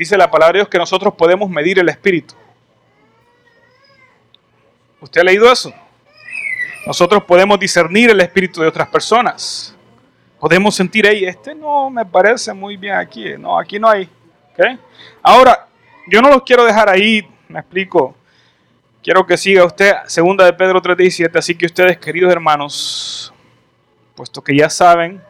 dice 0.00 0.16
la 0.16 0.30
palabra 0.30 0.54
de 0.54 0.58
Dios 0.60 0.68
que 0.70 0.78
nosotros 0.78 1.12
podemos 1.12 1.50
medir 1.50 1.78
el 1.78 1.86
espíritu. 1.90 2.34
¿Usted 4.98 5.20
ha 5.20 5.24
leído 5.24 5.52
eso? 5.52 5.70
Nosotros 6.86 7.22
podemos 7.24 7.60
discernir 7.60 8.08
el 8.08 8.18
espíritu 8.22 8.62
de 8.62 8.68
otras 8.68 8.88
personas. 8.88 9.76
Podemos 10.38 10.74
sentir, 10.74 11.06
ahí, 11.06 11.26
este 11.26 11.54
no 11.54 11.90
me 11.90 12.06
parece 12.06 12.54
muy 12.54 12.78
bien 12.78 12.94
aquí. 12.94 13.36
No, 13.38 13.58
aquí 13.58 13.78
no 13.78 13.90
hay. 13.90 14.08
Ahora, 15.22 15.66
yo 16.06 16.22
no 16.22 16.30
los 16.30 16.44
quiero 16.44 16.64
dejar 16.64 16.88
ahí, 16.88 17.28
me 17.46 17.60
explico. 17.60 18.14
Quiero 19.02 19.26
que 19.26 19.36
siga 19.36 19.66
usted, 19.66 19.96
segunda 20.06 20.46
de 20.46 20.54
Pedro 20.54 20.80
3.17, 20.80 21.38
así 21.38 21.54
que 21.54 21.66
ustedes, 21.66 21.98
queridos 21.98 22.32
hermanos, 22.32 23.34
puesto 24.14 24.42
que 24.42 24.56
ya 24.56 24.70
saben, 24.70 25.20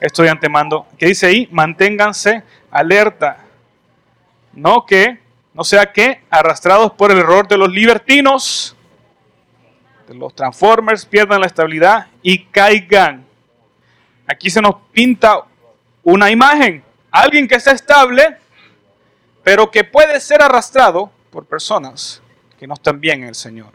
estoy 0.00 0.28
antemando, 0.28 0.86
que 0.96 1.04
dice 1.04 1.26
ahí, 1.26 1.48
manténganse 1.52 2.42
alerta 2.70 3.45
no 4.56 4.84
que, 4.84 5.20
no 5.54 5.62
sea 5.62 5.92
que, 5.92 6.22
arrastrados 6.30 6.92
por 6.92 7.12
el 7.12 7.18
error 7.18 7.46
de 7.46 7.58
los 7.58 7.70
libertinos, 7.70 8.74
de 10.08 10.14
los 10.14 10.34
transformers, 10.34 11.04
pierdan 11.04 11.40
la 11.40 11.46
estabilidad 11.46 12.08
y 12.22 12.44
caigan. 12.46 13.24
Aquí 14.26 14.50
se 14.50 14.60
nos 14.60 14.76
pinta 14.92 15.44
una 16.02 16.30
imagen, 16.30 16.82
alguien 17.10 17.46
que 17.46 17.56
está 17.56 17.72
estable, 17.72 18.38
pero 19.44 19.70
que 19.70 19.84
puede 19.84 20.20
ser 20.20 20.42
arrastrado 20.42 21.10
por 21.30 21.44
personas 21.44 22.22
que 22.58 22.66
no 22.66 22.74
están 22.74 22.98
bien 22.98 23.22
en 23.22 23.28
el 23.28 23.34
Señor. 23.34 23.72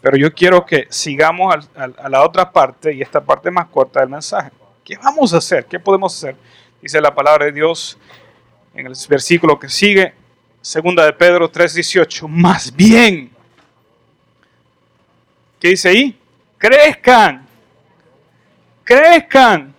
Pero 0.00 0.16
yo 0.16 0.32
quiero 0.32 0.64
que 0.64 0.86
sigamos 0.88 1.68
a 1.76 2.08
la 2.08 2.24
otra 2.24 2.50
parte 2.50 2.94
y 2.94 3.02
esta 3.02 3.20
parte 3.20 3.50
más 3.50 3.66
corta 3.66 4.00
del 4.00 4.08
mensaje. 4.08 4.50
¿Qué 4.82 4.96
vamos 4.96 5.34
a 5.34 5.36
hacer? 5.36 5.66
¿Qué 5.66 5.78
podemos 5.78 6.16
hacer? 6.16 6.36
Dice 6.80 7.00
la 7.02 7.14
palabra 7.14 7.44
de 7.44 7.52
Dios 7.52 7.98
en 8.74 8.86
el 8.86 8.94
versículo 9.08 9.58
que 9.58 9.68
sigue, 9.68 10.12
segunda 10.60 11.04
de 11.04 11.12
Pedro 11.12 11.50
3:18, 11.50 12.28
más 12.28 12.74
bien. 12.74 13.30
¿Qué 15.58 15.68
dice 15.68 15.88
ahí? 15.88 16.18
Crezcan, 16.56 17.46
crezcan 18.84 19.74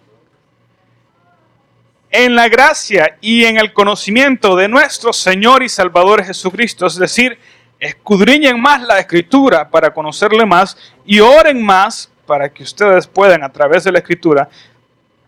en 2.10 2.36
la 2.36 2.50
gracia 2.50 3.18
y 3.22 3.46
en 3.46 3.58
el 3.58 3.72
conocimiento 3.72 4.56
de 4.56 4.68
nuestro 4.68 5.14
Señor 5.14 5.64
y 5.64 5.70
Salvador 5.70 6.24
Jesucristo, 6.24 6.86
es 6.86 6.98
decir, 6.98 7.40
escudriñen 7.80 8.60
más 8.60 8.82
la 8.84 9.00
escritura 9.00 9.70
para 9.70 9.94
conocerle 9.94 10.46
más 10.46 10.78
y 11.06 11.20
oren 11.20 11.64
más 11.64 12.12
para 12.28 12.50
que 12.50 12.64
ustedes 12.64 13.08
puedan 13.08 13.44
a 13.44 13.52
través 13.52 13.84
de 13.84 13.92
la 13.92 14.00
escritura 14.00 14.50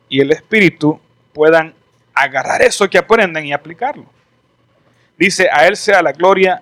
y 0.07 0.19
el 0.19 0.31
Espíritu 0.31 0.99
puedan 1.33 1.73
agarrar 2.13 2.61
eso 2.61 2.89
que 2.89 2.97
aprenden 2.97 3.45
y 3.45 3.53
aplicarlo. 3.53 4.05
Dice, 5.17 5.47
a 5.51 5.67
Él 5.67 5.75
sea 5.75 6.01
la 6.01 6.11
gloria 6.11 6.61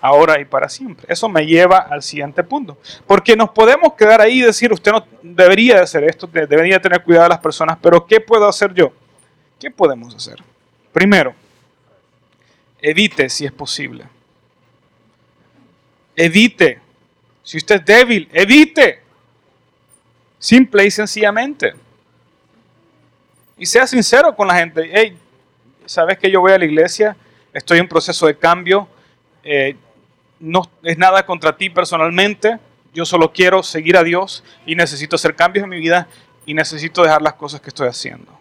ahora 0.00 0.40
y 0.40 0.44
para 0.44 0.68
siempre. 0.68 1.06
Eso 1.08 1.28
me 1.28 1.46
lleva 1.46 1.78
al 1.78 2.02
siguiente 2.02 2.42
punto. 2.42 2.78
Porque 3.06 3.36
nos 3.36 3.50
podemos 3.50 3.94
quedar 3.94 4.20
ahí 4.20 4.40
y 4.40 4.44
decir, 4.44 4.72
usted 4.72 4.92
no 4.92 5.06
debería 5.22 5.76
de 5.76 5.82
hacer 5.82 6.04
esto, 6.04 6.26
debería 6.26 6.80
tener 6.80 7.02
cuidado 7.02 7.24
de 7.24 7.30
las 7.30 7.40
personas, 7.40 7.78
pero 7.80 8.06
¿qué 8.06 8.20
puedo 8.20 8.46
hacer 8.48 8.72
yo? 8.74 8.92
¿Qué 9.58 9.70
podemos 9.70 10.14
hacer? 10.14 10.42
Primero, 10.92 11.34
evite 12.80 13.28
si 13.28 13.44
es 13.44 13.52
posible 13.52 14.06
evite. 16.20 16.78
Si 17.42 17.56
usted 17.56 17.76
es 17.76 17.84
débil, 17.84 18.28
evite. 18.32 19.00
Simple 20.38 20.86
y 20.86 20.90
sencillamente. 20.90 21.74
Y 23.60 23.66
sea 23.66 23.86
sincero 23.86 24.34
con 24.34 24.48
la 24.48 24.54
gente. 24.54 24.90
Hey, 24.90 25.18
sabes 25.84 26.18
que 26.18 26.30
yo 26.30 26.40
voy 26.40 26.52
a 26.52 26.58
la 26.58 26.64
iglesia, 26.64 27.14
estoy 27.52 27.78
en 27.78 27.86
proceso 27.86 28.26
de 28.26 28.34
cambio. 28.34 28.88
Eh, 29.44 29.76
no 30.38 30.62
es 30.82 30.96
nada 30.96 31.26
contra 31.26 31.54
ti 31.54 31.68
personalmente. 31.68 32.58
Yo 32.94 33.04
solo 33.04 33.30
quiero 33.30 33.62
seguir 33.62 33.98
a 33.98 34.02
Dios 34.02 34.42
y 34.64 34.74
necesito 34.74 35.16
hacer 35.16 35.36
cambios 35.36 35.64
en 35.64 35.68
mi 35.68 35.78
vida 35.78 36.08
y 36.46 36.54
necesito 36.54 37.02
dejar 37.02 37.20
las 37.20 37.34
cosas 37.34 37.60
que 37.60 37.68
estoy 37.68 37.86
haciendo. 37.86 38.32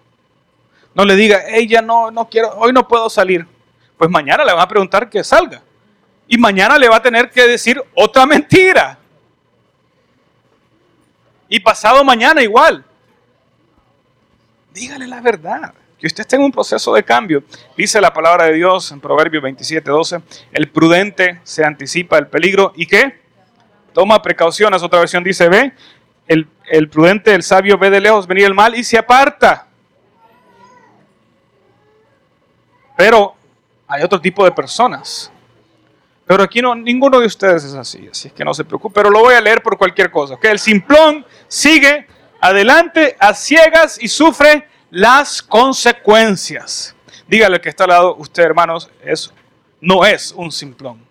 No 0.96 1.04
le 1.04 1.18
diga, 1.18 1.42
hey, 1.50 1.68
ya 1.68 1.82
no, 1.82 2.12
no 2.12 2.30
quiero, 2.30 2.54
hoy 2.56 2.72
no 2.72 2.88
puedo 2.88 3.10
salir. 3.10 3.46
Pues 3.98 4.10
mañana 4.10 4.46
le 4.46 4.54
van 4.54 4.62
a 4.62 4.68
preguntar 4.70 5.10
que 5.10 5.22
salga 5.26 5.62
y 6.30 6.38
mañana 6.38 6.78
le 6.78 6.88
va 6.88 6.96
a 6.96 7.02
tener 7.02 7.30
que 7.30 7.46
decir 7.46 7.84
otra 7.94 8.26
mentira. 8.26 8.98
Y 11.50 11.60
pasado 11.60 12.06
mañana 12.06 12.42
igual. 12.42 12.86
Dígale 14.80 15.08
la 15.08 15.20
verdad. 15.20 15.74
Que 16.00 16.08
usted 16.08 16.22
esté 16.22 16.38
en 16.38 16.44
un 16.44 16.52
proceso 16.54 16.94
de 16.94 17.04
cambio. 17.04 17.44
Dice 17.76 18.00
la 18.00 18.14
palabra 18.14 18.46
de 18.46 18.54
Dios 18.54 18.90
en 18.94 19.02
Proverbios 19.02 19.44
27, 19.44 19.92
12. 19.92 20.22
El 20.54 20.70
prudente 20.70 21.42
se 21.44 21.66
anticipa 21.66 22.18
el 22.18 22.28
peligro 22.28 22.72
y 22.78 22.86
qué? 22.86 23.20
Toma 23.94 24.22
precauciones. 24.22 24.82
Otra 24.82 25.00
versión 25.00 25.22
dice, 25.22 25.50
ve, 25.50 25.74
el, 26.28 26.48
el 26.72 26.88
prudente, 26.88 27.36
el 27.36 27.44
sabio 27.44 27.78
ve 27.78 27.90
de 27.90 28.00
lejos 28.00 28.26
venir 28.26 28.46
el 28.46 28.54
mal 28.54 28.74
y 28.74 28.86
se 28.86 28.98
aparta. 28.98 29.68
Pero 32.96 33.36
hay 33.86 34.04
otro 34.04 34.22
tipo 34.22 34.46
de 34.46 34.54
personas 34.54 35.30
pero 36.30 36.44
aquí 36.44 36.62
no, 36.62 36.76
ninguno 36.76 37.20
de 37.20 37.26
ustedes 37.26 37.64
es 37.64 37.74
así, 37.74 38.08
así 38.12 38.30
que 38.30 38.46
no 38.46 38.54
se 38.54 38.64
preocupe, 38.64 38.94
pero 38.94 39.10
lo 39.10 39.22
voy 39.22 39.34
a 39.34 39.42
leer 39.42 39.64
por 39.64 39.80
cualquier 39.80 40.12
cosa. 40.12 40.38
Que 40.40 40.52
el 40.52 40.60
simplón 40.60 41.26
sigue 41.48 42.06
adelante 42.40 43.18
a 43.20 43.34
ciegas 43.34 43.98
y 44.00 44.08
sufre 44.08 44.69
las 44.92 45.42
consecuencias. 45.42 46.96
Dígale 47.28 47.62
que 47.62 47.70
está 47.70 47.84
al 47.84 47.90
lado, 47.92 48.16
usted 48.16 48.44
hermanos, 48.44 48.90
es, 49.04 49.32
no 49.80 50.06
es 50.06 50.32
un 50.32 50.52
simplón. 50.52 51.06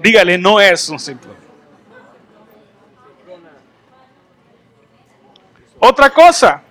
Dígale, 0.00 0.36
no 0.36 0.60
es 0.60 0.88
un 0.88 0.98
simplón. 0.98 1.36
Otra 5.78 6.10
cosa 6.10 6.62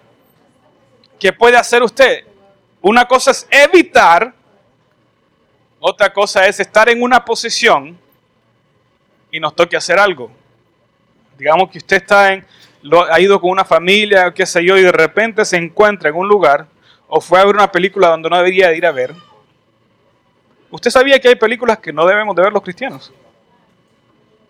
que 1.19 1.31
puede 1.31 1.55
hacer 1.55 1.83
usted, 1.83 2.25
una 2.81 3.05
cosa 3.05 3.31
es 3.31 3.47
evitar 3.49 4.33
otra 5.85 6.13
cosa 6.13 6.47
es 6.47 6.61
estar 6.61 6.87
en 6.87 7.03
una 7.03 7.25
posición 7.25 7.99
y 9.29 9.37
nos 9.37 9.53
toque 9.53 9.75
hacer 9.75 9.99
algo. 9.99 10.31
Digamos 11.37 11.69
que 11.69 11.79
usted 11.79 11.97
está 11.97 12.31
en, 12.31 12.47
ha 13.09 13.19
ido 13.19 13.39
con 13.39 13.49
una 13.51 13.65
familia, 13.65 14.33
qué 14.33 14.45
sé 14.45 14.63
yo, 14.63 14.77
y 14.77 14.81
de 14.81 14.91
repente 14.91 15.45
se 15.45 15.57
encuentra 15.57 16.09
en 16.09 16.15
un 16.15 16.27
lugar 16.27 16.67
o 17.07 17.21
fue 17.21 17.39
a 17.39 17.45
ver 17.45 17.55
una 17.55 17.71
película 17.71 18.07
donde 18.09 18.29
no 18.29 18.37
debería 18.37 18.73
ir 18.73 18.85
a 18.85 18.91
ver. 18.91 19.13
¿Usted 20.71 20.89
sabía 20.89 21.19
que 21.19 21.27
hay 21.27 21.35
películas 21.35 21.77
que 21.77 21.93
no 21.93 22.05
debemos 22.05 22.35
de 22.35 22.41
ver 22.41 22.51
los 22.51 22.63
cristianos? 22.63 23.13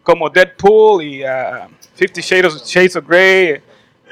Como 0.01 0.29
Deadpool 0.29 1.03
y 1.03 1.23
uh, 1.23 1.67
Fifty 1.95 2.21
Shades 2.21 2.95
of, 2.95 3.05
Grey. 3.05 3.61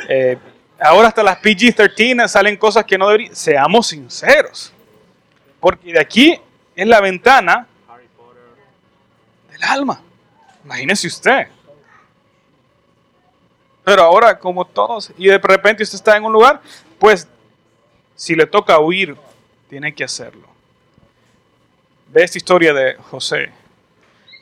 Eh, 0.09 0.37
ahora 0.81 1.07
hasta 1.07 1.23
las 1.23 1.41
PG-13 1.41 2.27
salen 2.27 2.57
cosas 2.57 2.83
que 2.83 2.97
no 2.97 3.07
deberían. 3.07 3.33
Seamos 3.33 3.87
sinceros. 3.87 4.73
Porque 5.59 5.93
de 5.93 6.01
aquí 6.01 6.37
en 6.75 6.89
la 6.89 6.99
ventana 6.99 7.67
del 9.49 9.63
alma. 9.63 10.01
Imagínese 10.65 11.07
usted. 11.07 11.47
Pero 13.91 14.03
ahora, 14.03 14.39
como 14.39 14.63
todos, 14.63 15.11
y 15.17 15.27
de 15.27 15.37
repente 15.37 15.83
usted 15.83 15.97
está 15.97 16.15
en 16.15 16.23
un 16.23 16.31
lugar, 16.31 16.61
pues 16.97 17.27
si 18.15 18.35
le 18.35 18.45
toca 18.45 18.79
huir, 18.79 19.17
tiene 19.67 19.93
que 19.93 20.05
hacerlo. 20.05 20.47
Ve 22.07 22.23
esta 22.23 22.37
historia 22.37 22.73
de 22.73 22.95
José. 23.09 23.51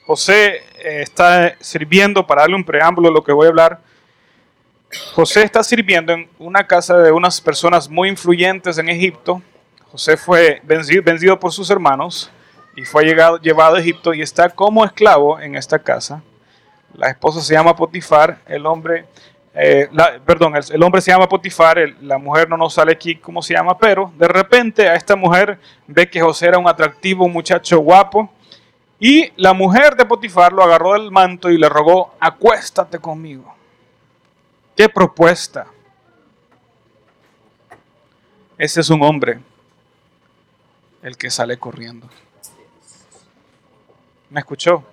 José 0.06 0.58
eh, 0.78 1.02
está 1.02 1.56
sirviendo, 1.60 2.28
para 2.28 2.42
darle 2.42 2.58
un 2.58 2.64
preámbulo 2.64 3.10
a 3.10 3.12
lo 3.12 3.24
que 3.24 3.32
voy 3.32 3.48
a 3.48 3.50
hablar, 3.50 3.80
José 5.16 5.42
está 5.42 5.64
sirviendo 5.64 6.14
en 6.14 6.30
una 6.38 6.68
casa 6.68 7.00
de 7.00 7.12
unas 7.12 7.42
personas 7.42 7.90
muy 7.90 8.08
influyentes 8.08 8.78
en 8.78 8.88
Egipto, 8.88 9.42
José 9.92 10.16
fue 10.16 10.62
vencido, 10.64 11.40
por 11.40 11.52
sus 11.52 11.72
hermanos 11.72 12.30
y 12.76 12.86
fue 12.86 13.04
llegado, 13.04 13.38
llevado 13.42 13.78
a 13.78 13.80
Egipto 13.80 14.14
y 14.14 14.22
está 14.22 14.52
como 14.52 14.86
esclavo 14.86 15.40
en 15.40 15.56
esta 15.56 15.80
casa. 15.80 16.22
La 16.94 17.10
esposa 17.10 17.42
se 17.42 17.54
llama 17.54 17.76
Potifar, 17.76 18.42
el 18.48 18.66
hombre, 18.66 19.06
eh, 19.54 19.90
perdón, 20.26 20.54
el, 20.56 20.84
hombre 20.84 21.02
se 21.02 21.12
llama 21.12 21.28
Potifar, 21.28 21.78
la 22.02 22.18
mujer 22.18 22.48
no 22.48 22.58
nos 22.58 22.74
sale 22.74 22.92
aquí 22.92 23.16
cómo 23.16 23.42
se 23.42 23.54
llama, 23.54 23.78
pero 23.78 24.12
de 24.18 24.28
repente 24.28 24.88
a 24.88 24.96
esta 24.96 25.16
mujer 25.16 25.60
ve 25.88 26.10
que 26.10 26.22
José 26.22 26.48
era 26.48 26.58
un 26.58 26.68
atractivo, 26.68 27.28
muchacho 27.28 27.80
guapo, 27.80 28.30
y 29.00 29.32
la 29.38 29.54
mujer 29.54 29.96
de 29.96 30.06
Potifar 30.06 30.54
lo 30.54 30.64
agarró 30.64 30.94
del 30.94 31.10
manto 31.10 31.50
y 31.50 31.58
le 31.58 31.70
rogó, 31.70 32.14
acuéstate 32.20 33.00
conmigo. 33.00 33.56
¿Qué 34.76 34.88
propuesta? 34.88 35.68
Ese 38.58 38.82
es 38.82 38.90
un 38.90 39.02
hombre 39.04 39.40
el 41.02 41.18
que 41.18 41.30
sale 41.30 41.58
corriendo. 41.58 42.10
¿Me 44.30 44.42
escuchó? 44.42 44.84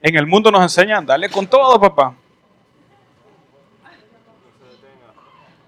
En 0.00 0.16
el 0.16 0.26
mundo 0.26 0.50
nos 0.50 0.62
enseñan, 0.62 1.04
dale 1.06 1.28
con 1.30 1.46
todo, 1.46 1.80
papá. 1.80 2.14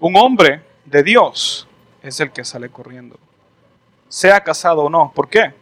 Un 0.05 0.17
hombre 0.17 0.61
de 0.85 1.03
Dios 1.03 1.67
es 2.03 2.21
el 2.21 2.31
que 2.31 2.45
sale 2.45 2.69
corriendo. 2.69 3.19
Sea 4.07 4.45
casado 4.45 4.83
o 4.83 4.91
no. 4.91 5.11
¿Por 5.15 5.31
qué? 5.31 5.55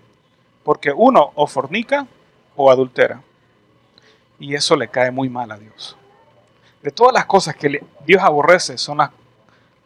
Porque 0.65 0.91
uno 0.91 1.31
o 1.37 1.47
fornica 1.47 2.09
o 2.57 2.69
adultera. 2.69 3.23
Y 4.41 4.57
eso 4.57 4.75
le 4.75 4.89
cae 4.89 5.13
muy 5.13 5.29
mal 5.29 5.53
a 5.53 5.59
Dios. 5.59 5.97
De 6.83 6.91
todas 6.91 7.15
las 7.15 7.27
cosas 7.27 7.55
que 7.55 7.85
Dios 8.05 8.21
aborrece 8.21 8.79
son 8.79 8.99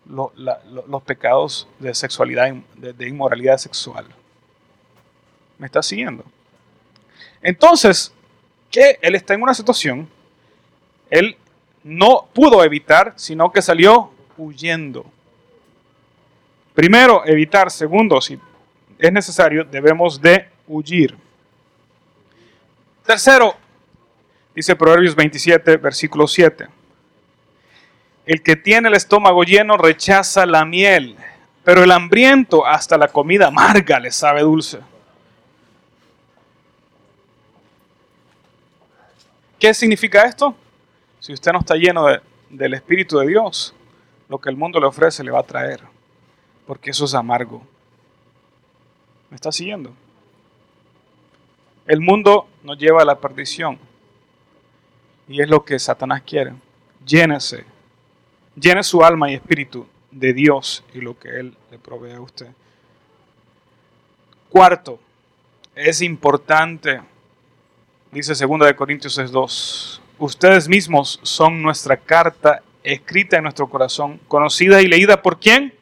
los 0.07 1.03
pecados 1.03 1.69
de 1.79 1.95
sexualidad, 1.95 2.51
de, 2.77 3.09
inmoralidad 3.09 3.59
sexual. 3.59 4.07
¿Me 5.59 5.66
está 5.66 5.83
siguiendo? 5.83 6.25
Entonces, 7.42 8.11
que 8.71 8.99
él 9.03 9.16
está 9.16 9.35
en 9.35 9.42
una 9.42 9.53
situación, 9.53 10.09
él 11.11 11.37
no 11.85 12.27
pudo 12.33 12.64
evitar, 12.64 13.12
sino 13.16 13.53
que 13.53 13.61
salió 13.61 14.15
huyendo. 14.37 15.05
Primero, 16.75 17.25
evitar. 17.27 17.70
Segundo, 17.70 18.20
si 18.20 18.38
es 18.99 19.12
necesario, 19.12 19.64
debemos 19.64 20.20
de 20.20 20.49
huir. 20.66 21.16
Tercero, 23.05 23.55
dice 24.55 24.75
Proverbios 24.75 25.14
27, 25.14 25.77
versículo 25.77 26.27
7. 26.27 26.66
El 28.27 28.42
que 28.42 28.57
tiene 28.57 28.88
el 28.88 28.94
estómago 28.94 29.44
lleno 29.44 29.77
rechaza 29.77 30.44
la 30.44 30.64
miel, 30.64 31.16
pero 31.62 31.85
el 31.85 31.92
hambriento 31.92 32.66
hasta 32.66 32.99
la 32.99 33.09
comida 33.09 33.46
amarga 33.46 34.01
le 34.01 34.11
sabe 34.11 34.40
dulce. 34.40 34.81
¿Qué 39.59 39.72
significa 39.72 40.25
esto? 40.25 40.55
Si 41.20 41.33
usted 41.33 41.53
no 41.53 41.61
está 41.61 41.77
lleno 41.77 42.07
del 42.51 42.75
Espíritu 42.75 43.18
de 43.18 43.29
Dios, 43.29 43.76
lo 44.29 44.39
que 44.39 44.51
el 44.51 44.57
mundo 44.57 44.81
le 44.81 44.87
ofrece 44.87 45.23
le 45.23 45.31
va 45.31 45.41
a 45.41 45.47
traer, 45.47 45.81
porque 46.67 46.91
eso 46.91 47.05
es 47.05 47.15
amargo. 47.15 47.62
¿Me 49.31 49.37
está 49.37 49.53
siguiendo? 49.53 49.93
El 51.87 52.01
mundo 52.01 52.49
nos 52.65 52.79
lleva 52.79 53.03
a 53.03 53.05
la 53.05 53.19
perdición. 53.19 53.79
Y 55.29 55.41
es 55.41 55.49
lo 55.49 55.65
que 55.65 55.79
Satanás 55.79 56.23
quiere. 56.23 56.53
Llénese. 57.05 57.65
Llene 58.55 58.83
su 58.83 59.05
alma 59.05 59.31
y 59.31 59.35
espíritu 59.35 59.87
de 60.11 60.33
Dios 60.33 60.85
y 60.95 61.01
lo 61.01 61.19
que 61.19 61.29
Él 61.29 61.57
le 61.71 61.79
provee 61.79 62.12
a 62.12 62.21
usted. 62.21 62.49
Cuarto, 64.49 64.99
es 65.75 66.01
importante, 66.01 67.03
dice 68.11 68.33
2 68.33 68.61
de 68.61 68.75
Corintios 68.77 69.31
2, 69.31 70.03
ustedes 70.19 70.69
mismos 70.69 71.21
son 71.23 71.61
nuestra 71.61 71.97
carta 71.97 72.62
escrita 72.87 73.37
en 73.37 73.42
nuestro 73.42 73.68
corazón, 73.68 74.20
conocida 74.29 74.81
y 74.81 74.87
leída 74.87 75.20
por 75.20 75.40
quién? 75.40 75.75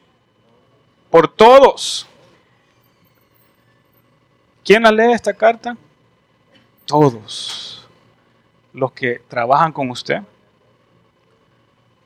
Por 1.11 1.27
todos. 1.27 2.07
¿Quién 4.63 4.81
la 4.81 4.91
lee 4.91 5.13
esta 5.13 5.33
carta? 5.33 5.77
Todos. 6.85 7.87
Los 8.73 8.91
que 8.91 9.21
trabajan 9.27 9.71
con 9.71 9.91
usted, 9.91 10.21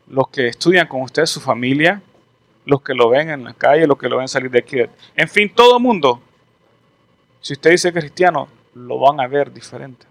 los 0.08 0.28
que 0.28 0.48
estudian 0.48 0.86
con 0.86 1.02
usted, 1.02 1.26
su 1.26 1.40
familia, 1.40 2.02
los 2.66 2.82
que 2.82 2.94
lo 2.94 3.10
ven 3.10 3.30
en 3.30 3.46
la 3.46 3.54
calle, 3.54 3.88
los 3.88 3.98
que 3.98 4.10
lo 4.10 4.18
ven 4.18 4.28
salir 4.28 4.52
de 4.52 4.60
aquí. 4.60 4.80
En 5.16 5.30
fin, 5.30 5.50
todo 5.56 5.80
mundo. 5.80 6.22
Si 7.40 7.54
usted 7.54 7.72
dice 7.72 7.94
cristiano, 7.94 8.50
lo 8.74 9.00
van 9.00 9.22
a 9.22 9.28
ver 9.28 9.52
diferente. 9.52 10.06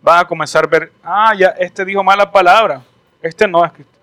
Van 0.00 0.20
a 0.20 0.28
comenzar 0.28 0.64
a 0.64 0.68
ver, 0.68 0.92
ah, 1.02 1.34
ya, 1.36 1.48
este 1.58 1.84
dijo 1.84 2.04
mala 2.04 2.30
palabra. 2.30 2.84
Este 3.20 3.48
no 3.48 3.64
es 3.64 3.72
cristiano. 3.72 3.95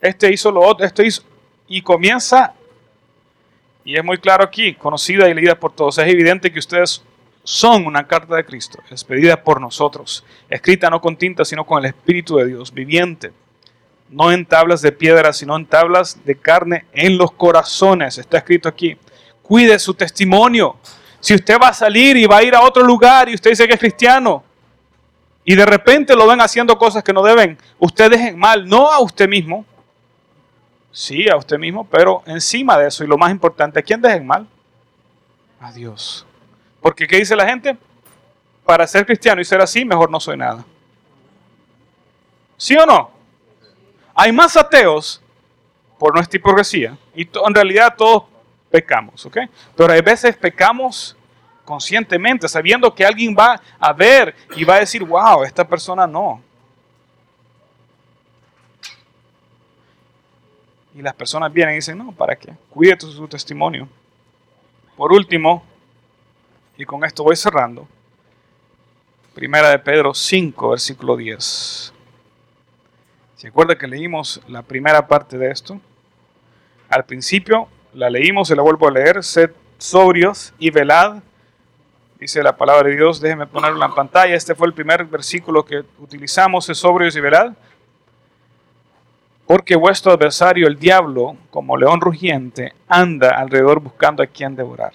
Este 0.00 0.32
hizo 0.32 0.50
lo 0.50 0.60
otro, 0.60 0.86
este 0.86 1.06
hizo. 1.06 1.22
Y 1.66 1.82
comienza, 1.82 2.54
y 3.84 3.96
es 3.96 4.04
muy 4.04 4.18
claro 4.18 4.44
aquí, 4.44 4.74
conocida 4.74 5.28
y 5.28 5.34
leída 5.34 5.54
por 5.54 5.72
todos. 5.72 5.98
Es 5.98 6.08
evidente 6.08 6.52
que 6.52 6.58
ustedes 6.58 7.02
son 7.42 7.86
una 7.86 8.06
carta 8.06 8.36
de 8.36 8.44
Cristo, 8.44 8.78
expedida 8.90 9.42
por 9.42 9.60
nosotros, 9.60 10.24
escrita 10.50 10.90
no 10.90 11.00
con 11.00 11.16
tinta, 11.16 11.44
sino 11.44 11.64
con 11.64 11.78
el 11.78 11.86
Espíritu 11.86 12.36
de 12.36 12.46
Dios, 12.46 12.72
viviente 12.72 13.32
no 14.10 14.32
en 14.32 14.46
tablas 14.46 14.82
de 14.82 14.92
piedra, 14.92 15.32
sino 15.32 15.56
en 15.56 15.66
tablas 15.66 16.24
de 16.24 16.36
carne 16.36 16.86
en 16.92 17.18
los 17.18 17.32
corazones. 17.32 18.18
Está 18.18 18.38
escrito 18.38 18.68
aquí. 18.68 18.96
Cuide 19.42 19.78
su 19.78 19.94
testimonio. 19.94 20.76
Si 21.20 21.34
usted 21.34 21.58
va 21.60 21.68
a 21.68 21.74
salir 21.74 22.16
y 22.16 22.26
va 22.26 22.38
a 22.38 22.42
ir 22.42 22.54
a 22.54 22.62
otro 22.62 22.82
lugar 22.82 23.28
y 23.28 23.34
usted 23.34 23.50
dice 23.50 23.66
que 23.66 23.74
es 23.74 23.80
cristiano 23.80 24.44
y 25.44 25.54
de 25.54 25.66
repente 25.66 26.14
lo 26.14 26.26
ven 26.26 26.40
haciendo 26.40 26.78
cosas 26.78 27.02
que 27.02 27.12
no 27.12 27.22
deben, 27.22 27.58
usted 27.78 28.10
dejen 28.10 28.38
mal, 28.38 28.68
no 28.68 28.90
a 28.90 29.00
usted 29.00 29.28
mismo, 29.28 29.64
sí 30.98 31.28
a 31.30 31.36
usted 31.36 31.58
mismo, 31.58 31.84
pero 31.84 32.24
encima 32.26 32.76
de 32.76 32.88
eso 32.88 33.04
y 33.04 33.06
lo 33.06 33.16
más 33.16 33.30
importante, 33.30 33.78
¿a 33.78 33.82
quién 33.82 34.00
dejen 34.00 34.26
mal? 34.26 34.48
A 35.60 35.70
Dios. 35.70 36.26
Porque 36.80 37.06
¿qué 37.06 37.18
dice 37.18 37.36
la 37.36 37.46
gente? 37.46 37.76
Para 38.64 38.84
ser 38.84 39.06
cristiano 39.06 39.40
y 39.40 39.44
ser 39.44 39.60
así, 39.60 39.84
mejor 39.84 40.10
no 40.10 40.18
soy 40.18 40.36
nada. 40.36 40.64
¿Sí 42.56 42.76
o 42.76 42.84
no? 42.84 43.12
Hay 44.12 44.32
más 44.32 44.56
ateos 44.56 45.22
por 46.00 46.12
nuestra 46.12 46.36
hipocresía 46.36 46.98
y 47.14 47.22
en 47.22 47.54
realidad 47.54 47.94
todos 47.96 48.24
pecamos, 48.68 49.24
¿ok? 49.24 49.38
Pero 49.76 49.92
hay 49.92 50.00
veces 50.00 50.36
pecamos 50.36 51.16
conscientemente, 51.64 52.48
sabiendo 52.48 52.92
que 52.92 53.06
alguien 53.06 53.36
va 53.38 53.60
a 53.78 53.92
ver 53.92 54.34
y 54.56 54.64
va 54.64 54.74
a 54.74 54.80
decir, 54.80 55.04
wow, 55.04 55.44
esta 55.44 55.66
persona 55.66 56.08
no. 56.08 56.42
Y 60.98 61.02
las 61.02 61.14
personas 61.14 61.52
vienen 61.52 61.74
y 61.74 61.76
dicen, 61.76 61.96
no, 61.96 62.10
¿para 62.10 62.34
qué? 62.34 62.52
Cuide 62.70 62.98
su 62.98 63.28
testimonio. 63.28 63.88
Por 64.96 65.12
último, 65.12 65.62
y 66.76 66.84
con 66.84 67.04
esto 67.04 67.22
voy 67.22 67.36
cerrando, 67.36 67.86
Primera 69.32 69.70
de 69.70 69.78
Pedro 69.78 70.12
5, 70.12 70.70
versículo 70.70 71.16
10. 71.16 71.92
¿Se 73.36 73.46
acuerda 73.46 73.78
que 73.78 73.86
leímos 73.86 74.42
la 74.48 74.62
primera 74.62 75.06
parte 75.06 75.38
de 75.38 75.52
esto? 75.52 75.80
Al 76.88 77.04
principio 77.04 77.68
la 77.94 78.10
leímos, 78.10 78.48
se 78.48 78.56
la 78.56 78.62
vuelvo 78.62 78.88
a 78.88 78.90
leer, 78.90 79.22
sed 79.22 79.52
sobrios 79.78 80.52
y 80.58 80.70
velad, 80.70 81.22
dice 82.18 82.42
la 82.42 82.56
palabra 82.56 82.88
de 82.88 82.96
Dios, 82.96 83.20
déjeme 83.20 83.46
ponerlo 83.46 83.76
en 83.76 83.88
la 83.88 83.94
pantalla, 83.94 84.34
este 84.34 84.56
fue 84.56 84.66
el 84.66 84.74
primer 84.74 85.04
versículo 85.04 85.64
que 85.64 85.84
utilizamos, 86.00 86.64
sed 86.64 86.74
sobrios 86.74 87.14
y 87.14 87.20
velad, 87.20 87.52
porque 89.48 89.76
vuestro 89.76 90.12
adversario, 90.12 90.68
el 90.68 90.78
diablo, 90.78 91.34
como 91.50 91.78
león 91.78 92.02
rugiente, 92.02 92.74
anda 92.86 93.30
alrededor 93.30 93.80
buscando 93.80 94.22
a 94.22 94.26
quien 94.26 94.54
devorar. 94.54 94.92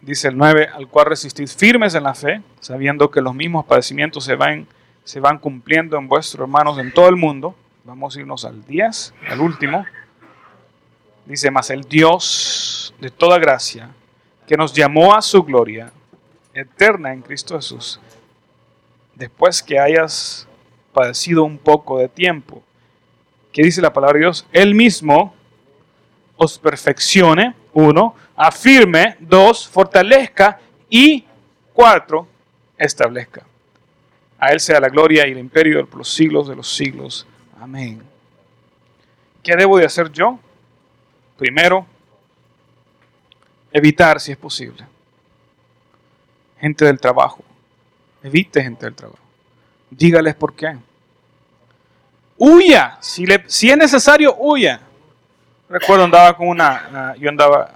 Dice 0.00 0.28
el 0.28 0.38
9, 0.38 0.70
al 0.74 0.88
cual 0.88 1.04
resistís 1.04 1.54
firmes 1.54 1.94
en 1.94 2.04
la 2.04 2.14
fe, 2.14 2.40
sabiendo 2.58 3.10
que 3.10 3.20
los 3.20 3.34
mismos 3.34 3.66
padecimientos 3.66 4.24
se 4.24 4.34
van, 4.34 4.66
se 5.04 5.20
van 5.20 5.38
cumpliendo 5.38 5.98
en 5.98 6.08
vuestros 6.08 6.40
hermanos 6.40 6.78
en 6.78 6.90
todo 6.90 7.10
el 7.10 7.16
mundo. 7.16 7.54
Vamos 7.84 8.16
a 8.16 8.20
irnos 8.20 8.46
al 8.46 8.64
10, 8.64 9.12
al 9.28 9.40
último. 9.42 9.84
Dice, 11.26 11.50
más 11.50 11.68
el 11.68 11.82
Dios 11.82 12.94
de 12.98 13.10
toda 13.10 13.38
gracia, 13.38 13.90
que 14.46 14.56
nos 14.56 14.72
llamó 14.72 15.14
a 15.14 15.20
su 15.20 15.42
gloria 15.42 15.92
eterna 16.54 17.12
en 17.12 17.20
Cristo 17.20 17.56
Jesús, 17.56 18.00
después 19.14 19.62
que 19.62 19.78
hayas 19.78 20.48
padecido 20.94 21.44
un 21.44 21.58
poco 21.58 21.98
de 21.98 22.08
tiempo, 22.08 22.62
que 23.52 23.62
dice 23.62 23.82
la 23.82 23.92
palabra 23.92 24.14
de 24.14 24.24
Dios, 24.24 24.46
Él 24.52 24.74
mismo 24.74 25.34
os 26.36 26.58
perfeccione, 26.58 27.54
uno, 27.74 28.14
afirme, 28.34 29.16
dos, 29.20 29.68
fortalezca 29.68 30.58
y 30.88 31.24
cuatro, 31.72 32.26
establezca. 32.76 33.44
A 34.38 34.48
Él 34.48 34.60
sea 34.60 34.80
la 34.80 34.88
gloria 34.88 35.26
y 35.26 35.32
el 35.32 35.38
imperio 35.38 35.86
por 35.86 35.98
los 35.98 36.12
siglos 36.12 36.48
de 36.48 36.56
los 36.56 36.74
siglos. 36.74 37.26
Amén. 37.60 38.02
¿Qué 39.42 39.54
debo 39.54 39.78
de 39.78 39.84
hacer 39.84 40.10
yo? 40.10 40.38
Primero, 41.36 41.86
evitar 43.72 44.20
si 44.20 44.32
es 44.32 44.38
posible. 44.38 44.84
Gente 46.58 46.84
del 46.84 46.98
trabajo. 46.98 47.44
Evite 48.22 48.62
gente 48.62 48.86
del 48.86 48.94
trabajo. 48.94 49.18
Dígales 49.90 50.34
por 50.34 50.54
qué. 50.54 50.76
Huya. 52.44 52.98
Si, 52.98 53.24
es 53.70 53.76
necesario, 53.76 54.34
huya. 54.36 54.80
Recuerdo 55.68 56.02
andaba 56.02 56.36
con 56.36 56.48
una, 56.48 57.14
yo 57.16 57.28
andaba 57.28 57.70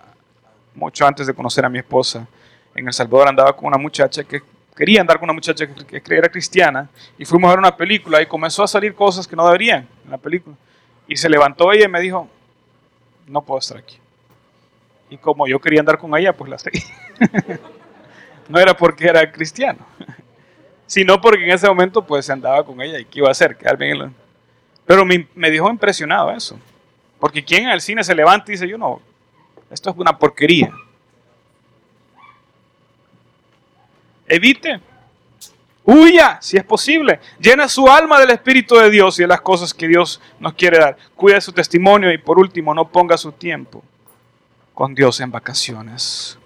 mucho 0.74 1.06
antes 1.06 1.28
de 1.28 1.34
conocer 1.34 1.64
a 1.64 1.68
mi 1.68 1.78
esposa 1.78 2.26
en 2.74 2.88
El 2.88 2.92
Salvador, 2.92 3.28
andaba 3.28 3.54
con 3.54 3.66
una 3.66 3.78
muchacha 3.78 4.24
que 4.24 4.42
quería 4.74 5.02
andar 5.02 5.20
con 5.20 5.26
una 5.26 5.34
muchacha 5.34 5.68
que, 5.68 6.02
era 6.10 6.28
cristiana 6.28 6.88
y 7.16 7.24
fuimos 7.24 7.46
a 7.46 7.50
ver 7.52 7.60
una 7.60 7.76
película 7.76 8.20
y 8.20 8.26
comenzó 8.26 8.64
a 8.64 8.66
salir 8.66 8.92
cosas 8.92 9.28
que 9.28 9.36
no 9.36 9.46
deberían 9.46 9.86
en 10.04 10.10
la 10.10 10.18
película. 10.18 10.56
Y 11.06 11.14
se 11.14 11.28
levantó 11.28 11.70
ella 11.70 11.84
y 11.84 11.88
me 11.88 12.00
dijo, 12.00 12.28
no 13.28 13.42
puedo 13.42 13.60
estar 13.60 13.78
aquí. 13.78 13.98
Y 15.10 15.16
como 15.16 15.46
yo 15.46 15.60
quería 15.60 15.78
andar 15.78 15.96
con 15.96 16.12
ella, 16.16 16.32
pues 16.32 16.50
la 16.50 16.58
seguí. 16.58 16.82
no 18.48 18.58
era 18.58 18.76
porque 18.76 19.06
era 19.06 19.30
cristiano, 19.30 19.78
sino 20.88 21.20
porque 21.20 21.44
en 21.44 21.52
ese 21.52 21.68
momento 21.68 22.04
pues 22.04 22.26
se 22.26 22.32
andaba 22.32 22.64
con 22.66 22.80
ella 22.82 22.98
y 22.98 23.04
qué 23.04 23.20
iba 23.20 23.28
a 23.28 23.30
hacer, 23.30 23.56
quedar 23.56 23.76
bien. 23.76 24.25
Pero 24.86 25.04
me, 25.04 25.26
me 25.34 25.50
dejó 25.50 25.68
impresionado 25.68 26.30
eso. 26.30 26.58
Porque 27.18 27.44
quien 27.44 27.64
en 27.64 27.70
el 27.70 27.80
cine 27.80 28.04
se 28.04 28.14
levanta 28.14 28.50
y 28.50 28.52
dice, 28.52 28.68
yo 28.68 28.78
no, 28.78 29.00
esto 29.70 29.90
es 29.90 29.96
una 29.96 30.16
porquería. 30.16 30.72
Evite. 34.26 34.80
Huya, 35.84 36.38
si 36.40 36.56
es 36.56 36.64
posible. 36.64 37.20
Llena 37.38 37.68
su 37.68 37.88
alma 37.88 38.18
del 38.18 38.30
Espíritu 38.30 38.74
de 38.74 38.90
Dios 38.90 39.18
y 39.18 39.22
de 39.22 39.28
las 39.28 39.40
cosas 39.40 39.72
que 39.72 39.86
Dios 39.86 40.20
nos 40.40 40.54
quiere 40.54 40.78
dar. 40.78 40.96
Cuida 41.14 41.40
su 41.40 41.52
testimonio 41.52 42.12
y 42.12 42.18
por 42.18 42.38
último, 42.38 42.74
no 42.74 42.88
ponga 42.88 43.16
su 43.16 43.32
tiempo 43.32 43.84
con 44.74 44.94
Dios 44.94 45.20
en 45.20 45.30
vacaciones. 45.30 46.38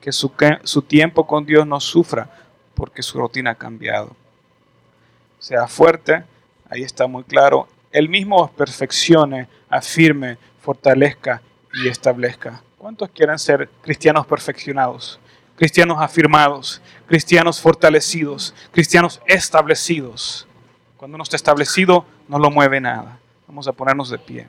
Que 0.00 0.12
su, 0.12 0.32
su 0.64 0.82
tiempo 0.82 1.26
con 1.26 1.44
Dios 1.44 1.66
no 1.66 1.78
sufra 1.78 2.28
porque 2.74 3.02
su 3.02 3.18
rutina 3.18 3.50
ha 3.50 3.54
cambiado. 3.54 4.16
Sea 5.38 5.66
fuerte, 5.66 6.24
ahí 6.70 6.82
está 6.82 7.06
muy 7.06 7.24
claro. 7.24 7.68
Él 7.90 8.08
mismo 8.08 8.36
os 8.36 8.50
perfeccione, 8.50 9.48
afirme, 9.68 10.38
fortalezca 10.60 11.42
y 11.72 11.88
establezca. 11.88 12.62
¿Cuántos 12.78 13.10
quieren 13.10 13.38
ser 13.38 13.68
cristianos 13.82 14.26
perfeccionados? 14.26 15.20
cristianos 15.56 15.98
afirmados, 16.00 16.82
cristianos 17.06 17.60
fortalecidos, 17.60 18.54
cristianos 18.72 19.20
establecidos. 19.26 20.46
Cuando 20.96 21.16
uno 21.16 21.22
está 21.22 21.36
establecido, 21.36 22.04
no 22.28 22.38
lo 22.38 22.50
mueve 22.50 22.80
nada. 22.80 23.18
Vamos 23.46 23.68
a 23.68 23.72
ponernos 23.72 24.10
de 24.10 24.18
pie. 24.18 24.48